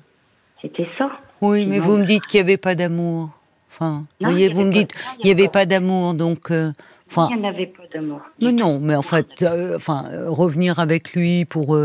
c'était 0.61 0.87
ça. 0.99 1.09
Oui, 1.41 1.65
mais 1.65 1.79
vous 1.79 1.97
me 1.97 2.05
dites 2.05 2.27
qu'il 2.27 2.39
n'y 2.39 2.43
avait 2.47 2.57
pas 2.57 2.75
d'amour. 2.75 3.29
Enfin, 3.73 4.05
vous 4.19 4.29
voyez, 4.29 4.49
vous 4.49 4.63
me 4.63 4.71
dites, 4.71 4.93
il 5.19 5.25
n'y 5.25 5.31
avait 5.31 5.49
pas 5.49 5.65
d'amour, 5.65 6.13
donc. 6.13 6.51
Euh, 6.51 6.71
enfin, 7.09 7.27
il 7.31 7.37
n'y 7.37 7.45
en 7.45 7.49
avait 7.49 7.67
pas 7.67 7.83
d'amour. 7.93 8.21
Mais 8.39 8.51
non, 8.51 8.79
mais 8.79 8.95
en 8.95 9.01
fait, 9.01 9.41
euh, 9.41 9.75
enfin, 9.77 10.05
revenir 10.27 10.79
avec 10.79 11.13
lui 11.13 11.45
pour 11.45 11.77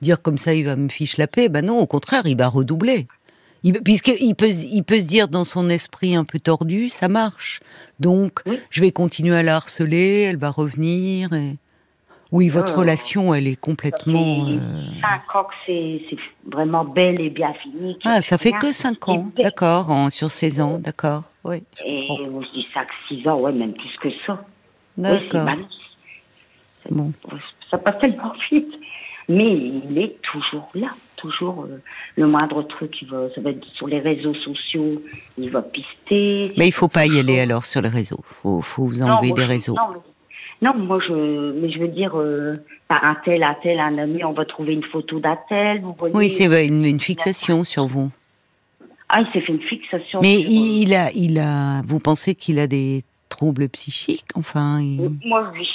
dire 0.00 0.20
comme 0.20 0.38
ça, 0.38 0.54
il 0.54 0.64
va 0.64 0.76
me 0.76 0.88
fiche 0.88 1.16
la 1.16 1.26
paix, 1.26 1.48
ben 1.48 1.66
non, 1.66 1.78
au 1.78 1.86
contraire, 1.86 2.22
il 2.26 2.36
va 2.36 2.48
redoubler. 2.48 3.06
Puisqu'il 3.84 4.34
peut, 4.34 4.48
il 4.48 4.84
peut 4.84 5.00
se 5.00 5.06
dire 5.06 5.28
dans 5.28 5.44
son 5.44 5.68
esprit 5.68 6.14
un 6.14 6.24
peu 6.24 6.38
tordu, 6.38 6.88
ça 6.88 7.08
marche. 7.08 7.60
Donc, 8.00 8.40
je 8.70 8.80
vais 8.80 8.92
continuer 8.92 9.36
à 9.36 9.42
la 9.42 9.56
harceler, 9.56 10.22
elle 10.22 10.36
va 10.36 10.50
revenir. 10.50 11.32
Et... 11.32 11.56
Oui, 12.32 12.48
votre 12.48 12.74
euh, 12.74 12.80
relation, 12.80 13.34
elle 13.34 13.46
est 13.46 13.60
complètement. 13.60 14.46
Euh, 14.46 14.58
cinq 15.00 15.36
ans 15.36 15.44
que 15.44 15.54
c'est 15.66 16.00
vraiment 16.50 16.84
belle 16.84 17.20
et 17.20 17.30
bien 17.30 17.54
fini. 17.54 17.98
Ah, 18.04 18.20
ça 18.20 18.38
fait 18.38 18.52
que 18.52 18.72
cinq 18.72 19.08
ans, 19.08 19.28
d'accord, 19.40 20.10
sur 20.10 20.30
16 20.30 20.60
ans, 20.60 20.78
d'accord, 20.78 21.24
oui. 21.46 21.62
Et 21.84 22.02
je 22.02 22.52
dis 22.52 22.66
ça 22.74 22.84
que 22.84 22.92
six 23.08 23.26
ans, 23.28 23.40
ouais, 23.40 23.52
même 23.52 23.72
plus 23.72 23.96
que 24.00 24.08
ça. 24.26 24.44
D'accord. 24.96 25.48
bon. 26.90 27.12
Ça 27.70 27.78
passe 27.78 27.98
tellement 28.00 28.32
vite. 28.50 28.72
Mais 29.28 29.52
il 29.52 29.98
est 29.98 30.22
toujours 30.22 30.68
là, 30.76 30.90
toujours 31.16 31.64
euh, 31.64 31.82
le 32.14 32.28
moindre 32.28 32.62
truc, 32.62 32.94
il 33.02 33.08
va, 33.08 33.28
ça 33.34 33.40
va 33.40 33.50
être 33.50 33.64
sur 33.74 33.88
les 33.88 33.98
réseaux 33.98 34.34
sociaux, 34.34 35.02
il 35.36 35.50
va 35.50 35.62
pister. 35.62 36.52
Mais 36.56 36.68
il 36.68 36.72
faut 36.72 36.86
pas 36.86 37.06
y 37.06 37.18
aller 37.18 37.40
alors 37.40 37.64
sur 37.64 37.82
les 37.82 37.88
réseaux. 37.88 38.20
Faut, 38.40 38.62
faut 38.62 38.84
vous 38.84 39.02
enlever 39.02 39.32
des 39.32 39.44
réseaux. 39.44 39.74
Non, 40.62 40.74
moi 40.74 41.00
je, 41.06 41.52
mais 41.60 41.70
je 41.70 41.78
veux 41.80 41.88
dire, 41.88 42.16
euh, 42.16 42.54
par 42.88 43.04
un 43.04 43.16
tel, 43.24 43.42
un 43.42 43.56
tel, 43.62 43.80
un 43.80 43.98
ami, 43.98 44.24
on 44.24 44.32
va 44.32 44.44
trouver 44.44 44.72
une 44.74 44.84
photo 44.84 45.18
d'un 45.18 45.36
tel. 45.48 45.80
Vous 45.80 45.94
voyez, 45.98 46.14
oui, 46.14 46.30
c'est 46.30 46.66
une, 46.66 46.84
une, 46.84 47.00
fixation 47.00 47.64
sur 47.64 47.86
vous. 47.86 48.10
Ah, 49.08 49.20
il 49.20 49.32
s'est 49.32 49.40
fait 49.40 49.52
une 49.52 49.62
fixation. 49.62 50.20
Mais 50.20 50.40
il, 50.40 50.94
a, 50.94 51.12
il 51.12 51.38
a. 51.38 51.82
Vous 51.82 52.00
pensez 52.00 52.34
qu'il 52.34 52.58
a 52.58 52.66
des 52.66 53.04
troubles 53.28 53.68
psychiques, 53.68 54.26
enfin 54.34 54.80
Moi, 55.24 55.52
oui. 55.54 55.68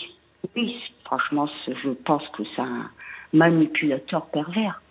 Oui, 0.56 0.76
franchement, 1.06 1.48
je 1.68 1.90
pense 1.90 2.24
que 2.38 2.44
c'est 2.56 2.62
un 2.62 2.90
manipulateur 3.32 4.26
pervers. 4.28 4.82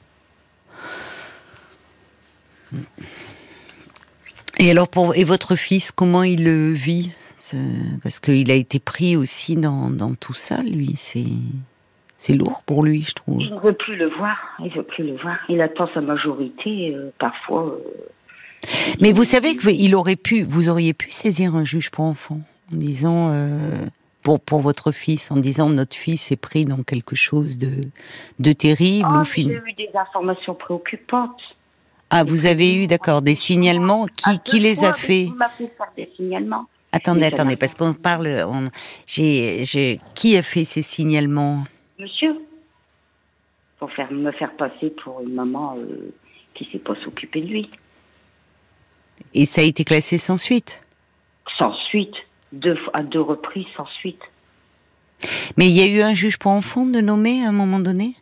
Et 4.59 4.70
alors, 4.70 4.88
pour 4.88 5.14
et 5.16 5.25
votre 5.25 5.56
fils, 5.56 5.90
comment 5.90 6.23
il 6.23 6.44
le 6.44 6.73
vit 6.73 7.12
parce 8.02 8.20
qu'il 8.20 8.50
a 8.50 8.54
été 8.54 8.78
pris 8.78 9.16
aussi 9.16 9.56
dans, 9.56 9.90
dans 9.90 10.14
tout 10.14 10.35
ça, 10.35 10.62
lui. 10.62 10.92
C'est 10.94 11.25
c'est 12.16 12.35
lourd 12.35 12.62
pour 12.66 12.85
lui, 12.85 13.00
je 13.00 13.14
trouve. 13.14 13.40
Il 13.40 13.54
ne 13.54 13.61
veut 13.61 13.73
plus 13.73 13.97
le 13.97 14.09
voir. 14.09 14.37
Il 14.62 14.70
veut 14.75 14.82
plus 14.82 15.04
le 15.04 15.16
voir. 15.16 15.38
Il 15.49 15.62
attend 15.62 15.88
sa 15.94 16.02
majorité, 16.02 16.94
euh, 16.94 17.11
parfois. 17.18 17.64
Euh, 17.64 17.78
Mais 19.00 19.12
vous 19.12 19.24
savez 19.24 19.56
qu'il 19.56 19.94
aurait 19.94 20.16
pu, 20.16 20.42
vous 20.42 20.68
auriez 20.68 20.92
pu 20.92 21.10
saisir 21.12 21.54
un 21.54 21.64
juge 21.64 21.90
pour 21.90 22.04
enfants 22.04 22.40
en 22.72 22.76
disant. 22.76 23.30
Euh, 23.30 23.86
pour, 24.22 24.38
pour 24.38 24.60
votre 24.60 24.92
fils, 24.92 25.30
en 25.30 25.36
disant 25.36 25.70
notre 25.70 25.96
fils 25.96 26.30
est 26.30 26.36
pris 26.36 26.66
dans 26.66 26.82
quelque 26.82 27.16
chose 27.16 27.56
de, 27.56 27.80
de 28.38 28.52
terrible 28.52 29.08
oh, 29.10 29.24
J'ai 29.24 29.42
eu 29.44 29.72
des 29.76 29.90
informations 29.94 30.54
préoccupantes. 30.54 31.40
Ah, 32.10 32.24
vous 32.24 32.46
avez 32.46 32.74
eu, 32.74 32.86
d'accord, 32.86 33.22
des 33.22 33.34
signalements. 33.34 34.06
Qui, 34.16 34.38
qui 34.40 34.58
les 34.58 34.84
a 34.84 34.92
fait 34.92 35.28
fait 35.56 35.66
faire 35.68 35.92
des 35.96 36.10
signalements. 36.16 36.66
Attendez, 36.92 37.26
attendez, 37.26 37.56
parce 37.56 37.74
qu'on 37.74 37.94
parle. 37.94 38.44
On, 38.48 38.68
j'ai, 39.06 40.00
qui 40.14 40.36
a 40.36 40.42
fait 40.42 40.64
ces 40.64 40.82
signalements? 40.82 41.64
Monsieur. 41.98 42.36
Pour 43.78 43.92
faire, 43.92 44.12
me 44.12 44.32
faire 44.32 44.54
passer 44.56 44.92
pour 45.02 45.20
une 45.22 45.34
maman 45.34 45.76
euh, 45.78 46.12
qui 46.54 46.66
ne 46.66 46.72
sait 46.72 46.78
pas 46.78 46.94
s'occuper 47.02 47.40
de 47.40 47.46
lui. 47.46 47.70
Et 49.34 49.44
ça 49.44 49.60
a 49.60 49.64
été 49.64 49.84
classé 49.84 50.18
sans 50.18 50.36
suite 50.36 50.84
Sans 51.58 51.74
suite. 51.74 52.14
Deux, 52.52 52.76
à 52.94 53.02
deux 53.02 53.20
reprises, 53.20 53.66
sans 53.76 53.86
suite. 53.86 54.20
Mais 55.56 55.66
il 55.66 55.72
y 55.72 55.82
a 55.82 55.86
eu 55.86 56.02
un 56.02 56.14
juge 56.14 56.38
pour 56.38 56.50
enfants 56.50 56.86
de 56.86 57.00
nommer 57.00 57.44
à 57.44 57.48
un 57.48 57.52
moment 57.52 57.78
donné? 57.78 58.14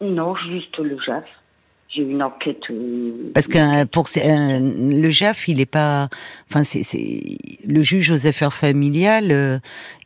Non, 0.00 0.34
juste 0.36 0.78
le 0.78 0.98
JAF 1.04 1.24
j'ai 1.94 2.02
une 2.02 2.22
enquête. 2.22 2.62
Euh, 2.70 3.30
Parce 3.34 3.46
que 3.46 3.84
pour 3.84 4.06
le 4.16 5.10
JAF, 5.10 5.48
il 5.48 5.58
n'est 5.58 5.66
pas, 5.66 6.08
enfin 6.50 6.64
c'est 6.64 6.82
le 7.66 7.82
juge 7.82 8.10
aux 8.10 8.26
affaires 8.26 8.52
familiales, 8.52 9.30
euh, 9.30 9.58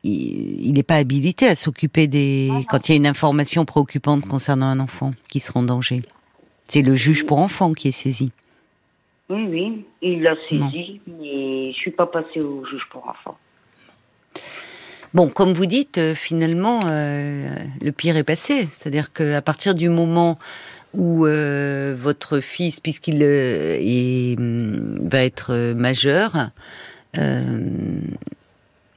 il 0.04 0.72
n'est 0.72 0.82
pas 0.82 0.96
habilité 0.96 1.46
à 1.46 1.54
s'occuper 1.54 2.06
des 2.06 2.50
quand 2.68 2.88
il 2.88 2.92
y 2.92 2.94
a 2.94 2.96
une 2.96 3.06
information 3.06 3.64
préoccupante 3.64 4.26
concernant 4.26 4.66
un 4.66 4.80
enfant 4.80 5.12
qui 5.28 5.40
sera 5.40 5.60
en 5.60 5.62
danger. 5.62 6.02
C'est 6.68 6.82
le 6.82 6.94
juge 6.94 7.24
pour 7.24 7.38
enfants 7.38 7.72
qui 7.72 7.88
est 7.88 7.92
saisi. 7.92 8.30
Oui, 9.30 9.46
oui, 9.48 9.84
il 10.00 10.22
l'a 10.22 10.34
saisi, 10.48 11.00
mais 11.06 11.72
je 11.72 11.76
suis 11.76 11.90
pas 11.90 12.06
passée 12.06 12.40
au 12.40 12.64
juge 12.66 12.86
pour 12.90 13.08
enfants. 13.08 13.38
Bon, 15.14 15.28
comme 15.28 15.52
vous 15.52 15.66
dites, 15.66 15.98
euh, 15.98 16.14
finalement, 16.14 16.80
le 16.84 17.90
pire 17.90 18.16
est 18.16 18.24
passé. 18.24 18.68
C'est-à-dire 18.72 19.12
qu'à 19.12 19.42
partir 19.42 19.74
du 19.74 19.88
moment 19.88 20.38
où 20.94 21.26
euh, 21.26 21.96
votre 21.98 22.40
fils, 22.40 22.80
puisqu'il 22.80 23.22
euh, 23.22 24.36
mm, 24.38 25.08
va 25.08 25.24
être 25.24 25.52
euh, 25.52 25.74
majeur, 25.74 26.50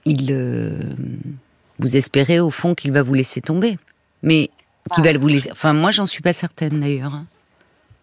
il, 0.05 0.33
vous 1.79 1.97
espérez 1.97 2.39
au 2.39 2.51
fond 2.51 2.75
qu'il 2.75 2.91
va 2.91 3.01
vous 3.01 3.13
laisser 3.13 3.41
tomber, 3.41 3.77
mais 4.23 4.49
qu'il 4.93 5.03
va 5.03 5.17
vous 5.17 5.27
laisser. 5.27 5.51
Enfin, 5.51 5.73
moi, 5.73 5.91
j'en 5.91 6.05
suis 6.05 6.21
pas 6.21 6.33
certaine 6.33 6.79
d'ailleurs. 6.79 7.15
Hein. 7.15 7.25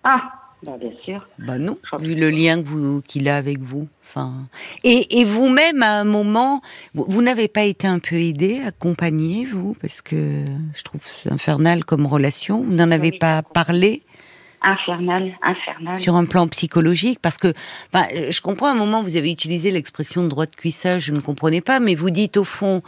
Ah, 0.05 0.33
bah, 0.65 0.77
bien 0.79 0.91
sûr. 1.05 1.27
Bah 1.39 1.59
non, 1.59 1.79
vu 2.01 2.15
le 2.15 2.31
lien 2.31 2.63
qu'il 3.07 3.29
a 3.29 3.37
avec 3.37 3.61
vous. 3.61 3.89
Enfin, 4.05 4.49
et, 4.83 5.25
vous-même 5.25 5.83
à 5.83 6.01
un 6.01 6.05
moment, 6.05 6.63
vous, 6.95 7.23
n'avez 7.23 7.47
pas 7.47 7.65
été 7.65 7.87
un 7.87 7.99
peu 7.99 8.17
aidé, 8.17 8.61
accompagné 8.67 9.45
vous, 9.45 9.77
parce 9.81 10.03
que 10.03 10.45
je 10.75 10.83
trouve 10.83 11.01
c'est 11.05 11.31
infernal 11.31 11.85
comme 11.85 12.07
relation. 12.07 12.63
Vous 12.63 12.75
n'en 12.75 12.91
avez 12.91 13.13
pas 13.13 13.43
parlé? 13.43 14.03
Infernal, 14.63 15.39
infernal. 15.43 15.95
Sur 15.95 16.17
un 16.17 16.25
plan 16.25 16.49
psychologique, 16.49 17.21
parce 17.23 17.39
que, 17.39 17.53
enfin, 17.93 18.09
je 18.29 18.41
comprends 18.41 18.67
à 18.67 18.73
un 18.73 18.75
moment 18.75 19.05
vous 19.05 19.17
avez 19.17 19.31
utilisé 19.31 19.71
l'expression 19.71 20.25
de 20.25 20.29
droit 20.29 20.47
de 20.47 20.55
cuissage, 20.57 21.05
je 21.05 21.13
ne 21.13 21.21
comprenais 21.21 21.61
pas, 21.61 21.79
mais 21.79 21.95
vous 21.95 22.11
dites 22.11 22.37
au 22.37 22.45
fond, 22.45 22.83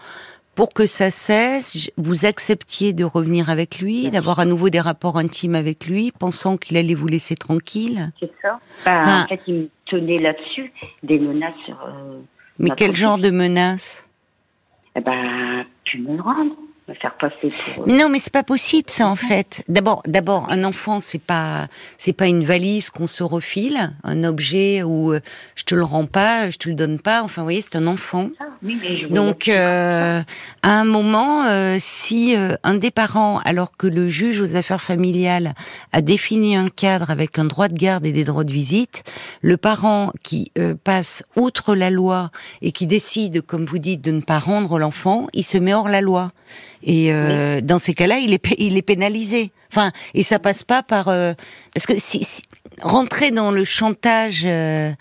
pour 0.55 0.75
que 0.75 0.87
ça 0.87 1.11
cesse, 1.11 1.91
vous 1.97 2.27
acceptiez 2.27 2.93
de 2.93 3.05
revenir 3.05 3.49
avec 3.51 3.81
lui, 3.81 4.11
d'avoir 4.11 4.41
à 4.41 4.45
nouveau 4.45 4.69
des 4.69 4.81
rapports 4.81 5.17
intimes 5.17 5.55
avec 5.55 5.87
lui, 5.87 6.13
pensant 6.13 6.57
qu'il 6.57 6.77
allait 6.77 6.95
vous 6.95 7.07
laisser 7.07 7.37
tranquille? 7.37 8.11
C'est 8.21 8.33
ça. 8.43 8.61
Bah, 8.85 9.25
en 9.25 9.27
fait, 9.29 9.41
il 9.47 9.55
me 9.55 9.69
tenait 9.87 10.19
là-dessus, 10.19 10.73
des 11.03 11.19
menaces 11.19 11.55
sur. 11.65 11.81
Euh, 11.83 12.21
mais 12.59 12.71
quel 12.77 12.95
genre 12.95 13.19
de 13.19 13.31
menaces? 13.31 14.07
Eh 14.97 15.01
ben, 15.01 15.65
tu 15.85 15.99
me 15.99 16.17
le 16.17 16.23
rends 16.23 16.45
faire 16.95 17.15
passer 17.17 17.49
pour. 17.75 17.85
Euh, 17.85 17.87
non, 17.87 18.09
mais 18.09 18.19
c'est 18.19 18.33
pas 18.33 18.43
possible 18.43 18.91
ça 18.91 19.09
en 19.09 19.17
fait. 19.17 19.63
D'abord, 19.69 20.03
d'abord, 20.07 20.47
un 20.51 20.65
enfant 20.65 21.01
c'est 21.01 21.21
pas 21.21 21.69
c'est 21.97 22.13
pas 22.13 22.27
une 22.27 22.45
valise 22.45 22.91
qu'on 22.91 23.07
se 23.07 23.23
refile, 23.23 23.93
un 24.05 24.25
objet 24.25 24.83
où 24.83 25.13
euh, 25.13 25.21
je 25.55 25.65
te 25.65 25.75
le 25.75 25.85
rends 25.85 26.07
pas, 26.07 26.51
je 26.51 26.59
te 26.59 26.69
le 26.69 26.75
donne 26.75 26.99
pas. 26.99 27.23
Enfin, 27.23 27.43
vous 27.43 27.47
voyez, 27.47 27.63
c'est 27.63 27.77
un 27.77 27.87
enfant. 27.87 28.31
Ah, 28.41 28.45
Donc, 29.11 29.49
euh, 29.49 30.23
à 30.63 30.71
un 30.71 30.85
moment, 30.85 31.45
si 31.79 32.35
un 32.63 32.75
des 32.75 32.91
parents, 32.91 33.39
alors 33.45 33.77
que 33.77 33.87
le 33.87 34.09
juge 34.09 34.41
aux 34.41 34.57
affaires 34.57 34.83
familiales 34.83 35.55
a 35.93 36.01
défini 36.01 36.57
un 36.57 36.67
cadre 36.67 37.11
avec 37.11 37.39
un 37.39 37.45
droit 37.45 37.69
de 37.69 37.75
garde 37.75 38.05
et 38.07 38.13
des 38.13 38.25
droits 38.25 38.45
de 38.45 38.53
visite, 38.53 39.03
le 39.43 39.57
parent 39.57 40.13
qui 40.23 40.53
passe 40.85 41.25
outre 41.37 41.75
la 41.75 41.91
loi 41.91 42.31
et 42.63 42.73
qui 42.73 42.87
décide, 42.87 43.43
comme 43.43 43.65
vous 43.65 43.79
dites, 43.79 44.03
de 44.03 44.11
ne 44.11 44.21
pas 44.21 44.39
rendre 44.39 44.79
l'enfant, 44.79 45.27
il 45.33 45.45
se 45.45 45.59
met 45.59 45.75
hors 45.75 45.89
la 45.89 46.01
loi. 46.01 46.33
Et 46.83 47.13
euh, 47.13 47.61
dans 47.61 47.79
ces 47.79 47.95
cas-là, 47.95 48.19
il 48.19 48.33
est 48.33 48.55
il 48.59 48.77
est 48.77 48.83
pénalisé. 48.83 49.53
Enfin, 49.71 49.93
et 50.15 50.23
ça 50.23 50.39
passe 50.39 50.63
pas 50.63 50.83
par 50.83 51.09
euh, 51.09 51.35
parce 51.75 51.87
que 51.87 51.95
si, 51.99 52.43
rentrer 52.83 53.31
dans 53.31 53.51
le 53.51 53.65
chantage. 53.65 54.43
Euh, 54.45 54.93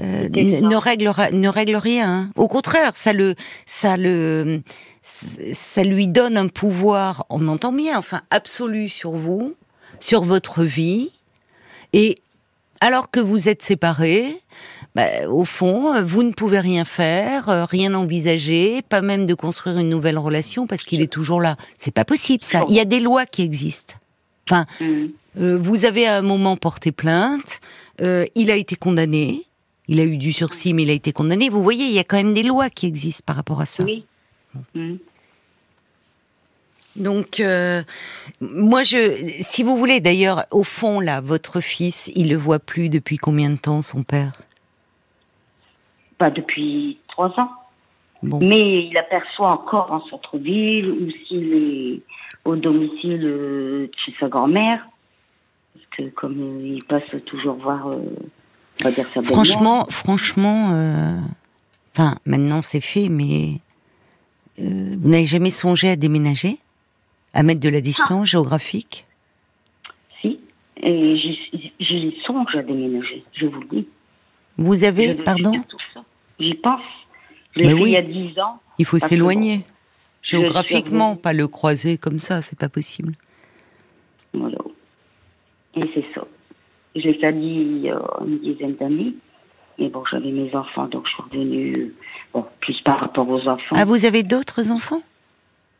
ne, 0.00 0.76
règle 0.76 1.10
ne 1.32 1.48
règle 1.48 1.74
rien. 1.74 2.08
Hein. 2.08 2.30
Au 2.36 2.46
contraire, 2.46 2.92
ça 2.94 3.12
le 3.12 3.34
ça 3.66 3.96
le 3.96 4.62
ça 5.02 5.82
lui 5.82 6.06
donne 6.06 6.36
un 6.36 6.46
pouvoir. 6.46 7.26
On 7.30 7.48
entend 7.48 7.72
bien, 7.72 7.98
enfin 7.98 8.22
absolu 8.30 8.88
sur 8.88 9.12
vous, 9.12 9.56
sur 9.98 10.22
votre 10.22 10.62
vie, 10.62 11.10
et 11.92 12.16
alors 12.80 13.10
que 13.10 13.18
vous 13.18 13.48
êtes 13.48 13.62
séparés, 13.62 14.40
bah, 14.98 15.28
au 15.28 15.44
fond, 15.44 16.02
vous 16.02 16.24
ne 16.24 16.32
pouvez 16.32 16.58
rien 16.58 16.84
faire, 16.84 17.48
euh, 17.48 17.64
rien 17.64 17.94
envisager, 17.94 18.82
pas 18.82 19.00
même 19.00 19.26
de 19.26 19.34
construire 19.34 19.78
une 19.78 19.88
nouvelle 19.88 20.18
relation 20.18 20.66
parce 20.66 20.82
qu'il 20.82 21.00
est 21.00 21.12
toujours 21.12 21.40
là. 21.40 21.56
C'est 21.76 21.92
pas 21.92 22.04
possible 22.04 22.42
ça. 22.42 22.64
Il 22.68 22.74
y 22.74 22.80
a 22.80 22.84
des 22.84 22.98
lois 22.98 23.24
qui 23.24 23.42
existent. 23.42 23.94
Enfin, 24.48 24.66
mm. 24.80 25.06
euh, 25.40 25.56
vous 25.56 25.84
avez 25.84 26.08
à 26.08 26.16
un 26.16 26.22
moment 26.22 26.56
porté 26.56 26.90
plainte, 26.90 27.60
euh, 28.00 28.26
il 28.34 28.50
a 28.50 28.56
été 28.56 28.74
condamné, 28.74 29.44
il 29.86 30.00
a 30.00 30.02
eu 30.02 30.16
du 30.16 30.32
sursis, 30.32 30.74
mais 30.74 30.82
il 30.82 30.90
a 30.90 30.94
été 30.94 31.12
condamné. 31.12 31.48
Vous 31.48 31.62
voyez, 31.62 31.84
il 31.84 31.92
y 31.92 32.00
a 32.00 32.04
quand 32.04 32.16
même 32.16 32.34
des 32.34 32.42
lois 32.42 32.68
qui 32.68 32.86
existent 32.86 33.22
par 33.24 33.36
rapport 33.36 33.60
à 33.60 33.66
ça. 33.66 33.84
Oui. 33.84 34.04
Mm. 34.74 34.96
Donc, 36.96 37.38
euh, 37.38 37.84
moi, 38.40 38.82
je, 38.82 39.14
si 39.42 39.62
vous 39.62 39.76
voulez, 39.76 40.00
d'ailleurs, 40.00 40.46
au 40.50 40.64
fond, 40.64 40.98
là, 40.98 41.20
votre 41.20 41.60
fils, 41.60 42.10
il 42.16 42.30
le 42.30 42.36
voit 42.36 42.58
plus 42.58 42.88
depuis 42.88 43.16
combien 43.16 43.50
de 43.50 43.58
temps, 43.58 43.80
son 43.80 44.02
père? 44.02 44.42
Pas 46.18 46.30
depuis 46.30 46.98
trois 47.08 47.32
ans. 47.38 47.50
Mais 48.22 48.86
il 48.86 48.96
aperçoit 48.98 49.50
encore 49.50 49.92
en 49.92 50.04
centre-ville 50.08 50.90
ou 50.90 51.10
s'il 51.26 51.54
est 51.54 52.00
au 52.44 52.56
domicile 52.56 53.24
euh, 53.24 53.90
chez 54.04 54.12
sa 54.18 54.28
grand-mère. 54.28 54.84
Parce 55.74 55.86
que 55.96 56.02
comme 56.14 56.40
euh, 56.40 56.74
il 56.74 56.84
passe 56.84 57.04
toujours 57.26 57.54
voir, 57.54 57.86
on 57.86 58.84
va 58.84 58.90
dire 58.90 59.06
sa 59.14 59.22
Franchement, 59.22 59.86
franchement, 59.90 60.70
enfin, 61.94 62.16
maintenant 62.26 62.60
c'est 62.60 62.80
fait, 62.80 63.08
mais 63.08 63.60
vous 64.58 65.08
n'avez 65.08 65.26
jamais 65.26 65.50
songé 65.50 65.90
à 65.90 65.96
déménager? 65.96 66.58
À 67.34 67.42
mettre 67.42 67.60
de 67.60 67.68
la 67.68 67.80
distance 67.80 68.22
ah. 68.22 68.24
géographique? 68.24 69.06
Si, 70.20 70.40
et 70.82 71.16
j'y 71.16 72.16
songe 72.26 72.56
à 72.56 72.62
déménager, 72.62 73.22
je 73.34 73.46
vous 73.46 73.60
le 73.60 73.66
dis. 73.68 73.88
Vous 74.56 74.82
avez, 74.82 75.14
pardon? 75.14 75.52
J'y 76.38 76.54
pense. 76.54 76.80
Je 77.56 77.62
l'ai 77.62 77.74
fait 77.74 77.82
il 77.82 77.88
y 77.88 77.96
a 77.96 78.02
dix 78.02 78.38
ans. 78.38 78.60
Il 78.78 78.84
faut 78.84 78.98
s'éloigner. 78.98 79.64
Géographiquement, 80.22 81.16
pas 81.16 81.32
le 81.32 81.48
croiser 81.48 81.96
comme 81.96 82.18
ça, 82.18 82.42
c'est 82.42 82.58
pas 82.58 82.68
possible. 82.68 83.14
Voilà. 84.34 84.58
Et 85.76 85.84
c'est 85.94 86.04
ça. 86.14 86.26
J'ai 86.94 87.14
fait 87.14 87.30
il 87.32 87.78
y 87.78 87.90
a 87.90 88.00
une 88.24 88.38
dizaine 88.38 88.74
d'années. 88.74 89.14
Mais 89.78 89.88
bon, 89.88 90.02
j'avais 90.10 90.32
mes 90.32 90.52
enfants, 90.56 90.86
donc 90.88 91.06
je 91.06 91.12
suis 91.12 91.22
revenue, 91.22 91.94
bon, 92.32 92.44
plus 92.60 92.80
par 92.80 92.98
rapport 92.98 93.28
aux 93.28 93.46
enfants. 93.46 93.76
Ah, 93.76 93.84
vous 93.84 94.04
avez 94.04 94.24
d'autres 94.24 94.72
enfants? 94.72 95.02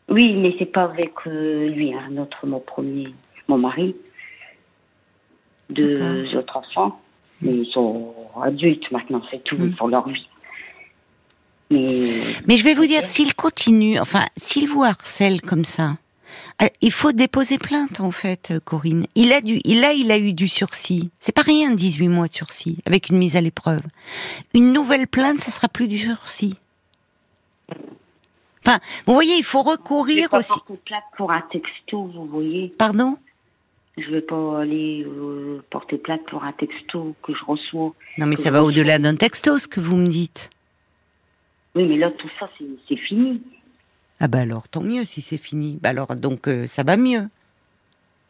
Oui, 0.09 0.35
mais 0.35 0.55
c'est 0.59 0.67
pas 0.73 0.85
avec 0.85 1.13
euh, 1.27 1.69
lui, 1.69 1.93
hein, 1.93 2.09
notre, 2.13 2.47
mon 2.47 2.61
premier, 2.61 3.09
mon 3.49 3.59
mari. 3.59 3.97
Deux 5.69 6.35
autres 6.37 6.57
enfants, 6.57 7.01
mais 7.43 7.53
ils 7.53 7.67
sont 7.73 8.15
adultes 8.41 8.91
maintenant, 8.93 9.21
c'est 9.31 9.43
tout 9.43 9.59
mm. 9.59 9.75
pour 9.75 9.89
leur 9.89 10.09
vie. 10.09 10.29
Mais, 11.71 11.87
mais 12.47 12.57
je 12.57 12.65
vais 12.65 12.75
vous 12.75 12.87
dire, 12.87 13.05
s'il 13.05 13.35
continue, 13.35 13.99
enfin, 13.99 14.25
s'il 14.37 14.69
vous 14.69 14.85
harcèle 14.85 15.43
comme 15.43 15.65
ça, 15.65 15.97
euh, 16.63 16.69
il 16.81 16.93
faut 16.93 17.13
déposer 17.13 17.59
plainte 17.59 18.01
en 18.01 18.11
fait, 18.11 18.55
Corinne. 18.65 19.07
Il 19.15 19.33
a 19.33 19.41
du, 19.41 19.61
il 19.65 19.85
a, 19.85 19.93
il 19.93 20.11
a 20.11 20.19
eu 20.19 20.33
du 20.33 20.49
sursis. 20.49 21.11
C'est 21.19 21.33
pas 21.33 21.43
rien, 21.43 21.71
18 21.71 22.09
mois 22.09 22.29
de 22.29 22.33
sursis 22.35 22.79
avec 22.87 23.11
une 23.11 23.19
mise 23.19 23.37
à 23.37 23.41
l'épreuve. 23.41 23.83
Une 24.55 24.73
nouvelle 24.73 25.07
plainte, 25.07 25.43
ce 25.43 25.51
sera 25.51 25.69
plus 25.69 25.89
du 25.89 25.99
sursis 25.99 26.57
vous 29.07 29.15
voyez, 29.15 29.37
il 29.37 29.45
faut 29.45 29.63
recourir 29.63 30.33
aussi. 30.33 30.53
plainte 30.85 31.03
pour 31.17 31.33
un 31.33 31.43
texto, 31.51 32.11
vous 32.15 32.27
voyez. 32.27 32.75
Pardon? 32.79 33.17
Je 33.97 34.07
ne 34.07 34.15
vais 34.15 34.21
pas 34.21 34.61
aller 34.61 35.05
euh, 35.05 35.63
porter 35.71 35.99
plainte 35.99 36.21
pour 36.31 36.45
un 36.45 36.53
texto 36.53 37.17
que 37.23 37.33
je 37.35 37.45
reçois. 37.45 37.95
Non, 38.19 38.27
mais 38.27 38.37
ça 38.37 38.51
va 38.51 38.63
au-delà 38.63 38.99
d'un 38.99 39.17
texto, 39.17 39.59
ce 39.59 39.67
que 39.67 39.81
vous 39.81 39.97
me 39.97 40.07
dites. 40.07 40.51
Oui, 41.79 41.87
mais 41.87 41.97
là, 41.97 42.11
tout 42.11 42.29
ça, 42.41 42.51
c'est 42.89 42.97
fini. 42.97 43.41
Ah 44.19 44.27
bah 44.27 44.41
alors, 44.41 44.67
tant 44.67 44.83
mieux 44.83 45.05
si 45.05 45.21
c'est 45.21 45.37
fini. 45.37 45.79
Bah 45.81 45.91
alors, 45.91 46.17
donc, 46.17 46.49
euh, 46.49 46.67
ça 46.67 46.83
va 46.83 46.97
mieux 46.97 47.29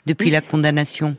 depuis 0.04 0.28
la 0.28 0.42
condamnation. 0.42 1.16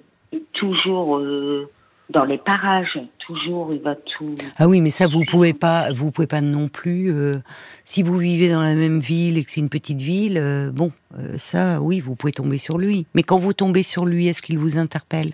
Toujours 0.53 1.17
euh, 1.17 1.71
dans 2.11 2.25
les 2.25 2.37
parages, 2.37 2.99
toujours, 3.17 3.73
il 3.73 3.79
va 3.79 3.95
tout. 3.95 4.35
Ah 4.57 4.67
oui, 4.67 4.79
mais 4.79 4.91
ça, 4.91 5.07
vous 5.07 5.25
pouvez 5.25 5.53
pas, 5.53 5.91
vous 5.91 6.11
pouvez 6.11 6.27
pas 6.27 6.41
non 6.41 6.67
plus. 6.67 7.11
Euh, 7.11 7.39
si 7.83 8.03
vous 8.03 8.19
vivez 8.19 8.51
dans 8.51 8.61
la 8.61 8.75
même 8.75 8.99
ville 8.99 9.39
et 9.39 9.43
que 9.43 9.49
c'est 9.49 9.61
une 9.61 9.69
petite 9.69 10.01
ville, 10.01 10.69
bon, 10.71 10.91
ça, 11.37 11.81
oui, 11.81 11.99
vous 11.99 12.13
pouvez 12.13 12.33
tomber 12.33 12.59
sur 12.59 12.77
lui. 12.77 13.07
Mais 13.15 13.23
quand 13.23 13.39
vous 13.39 13.53
tombez 13.53 13.81
sur 13.81 14.05
lui, 14.05 14.27
est-ce 14.27 14.43
qu'il 14.43 14.59
vous 14.59 14.77
interpelle? 14.77 15.33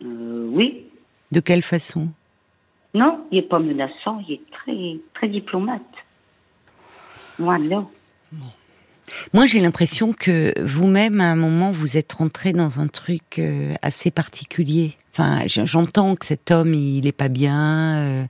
Oui. 0.00 0.86
De 1.30 1.38
quelle 1.38 1.62
façon? 1.62 2.08
Non, 2.94 3.24
il 3.30 3.38
est 3.38 3.42
pas 3.42 3.58
menaçant, 3.58 4.22
il 4.28 4.34
est 4.34 4.50
très, 4.50 4.98
très 5.14 5.28
diplomate. 5.28 5.80
Moi, 7.38 7.58
non. 7.58 7.88
Moi, 9.32 9.46
j'ai 9.46 9.60
l'impression 9.60 10.12
que 10.12 10.52
vous-même, 10.60 11.20
à 11.20 11.30
un 11.30 11.36
moment, 11.36 11.72
vous 11.72 11.96
êtes 11.96 12.12
rentré 12.12 12.52
dans 12.52 12.80
un 12.80 12.86
truc 12.86 13.38
euh, 13.38 13.74
assez 13.82 14.10
particulier. 14.10 14.92
Enfin, 15.12 15.42
j'entends 15.46 16.14
que 16.16 16.24
cet 16.24 16.50
homme, 16.50 16.74
il 16.74 17.06
est 17.06 17.12
pas 17.12 17.28
bien, 17.28 17.96
euh, 17.96 18.24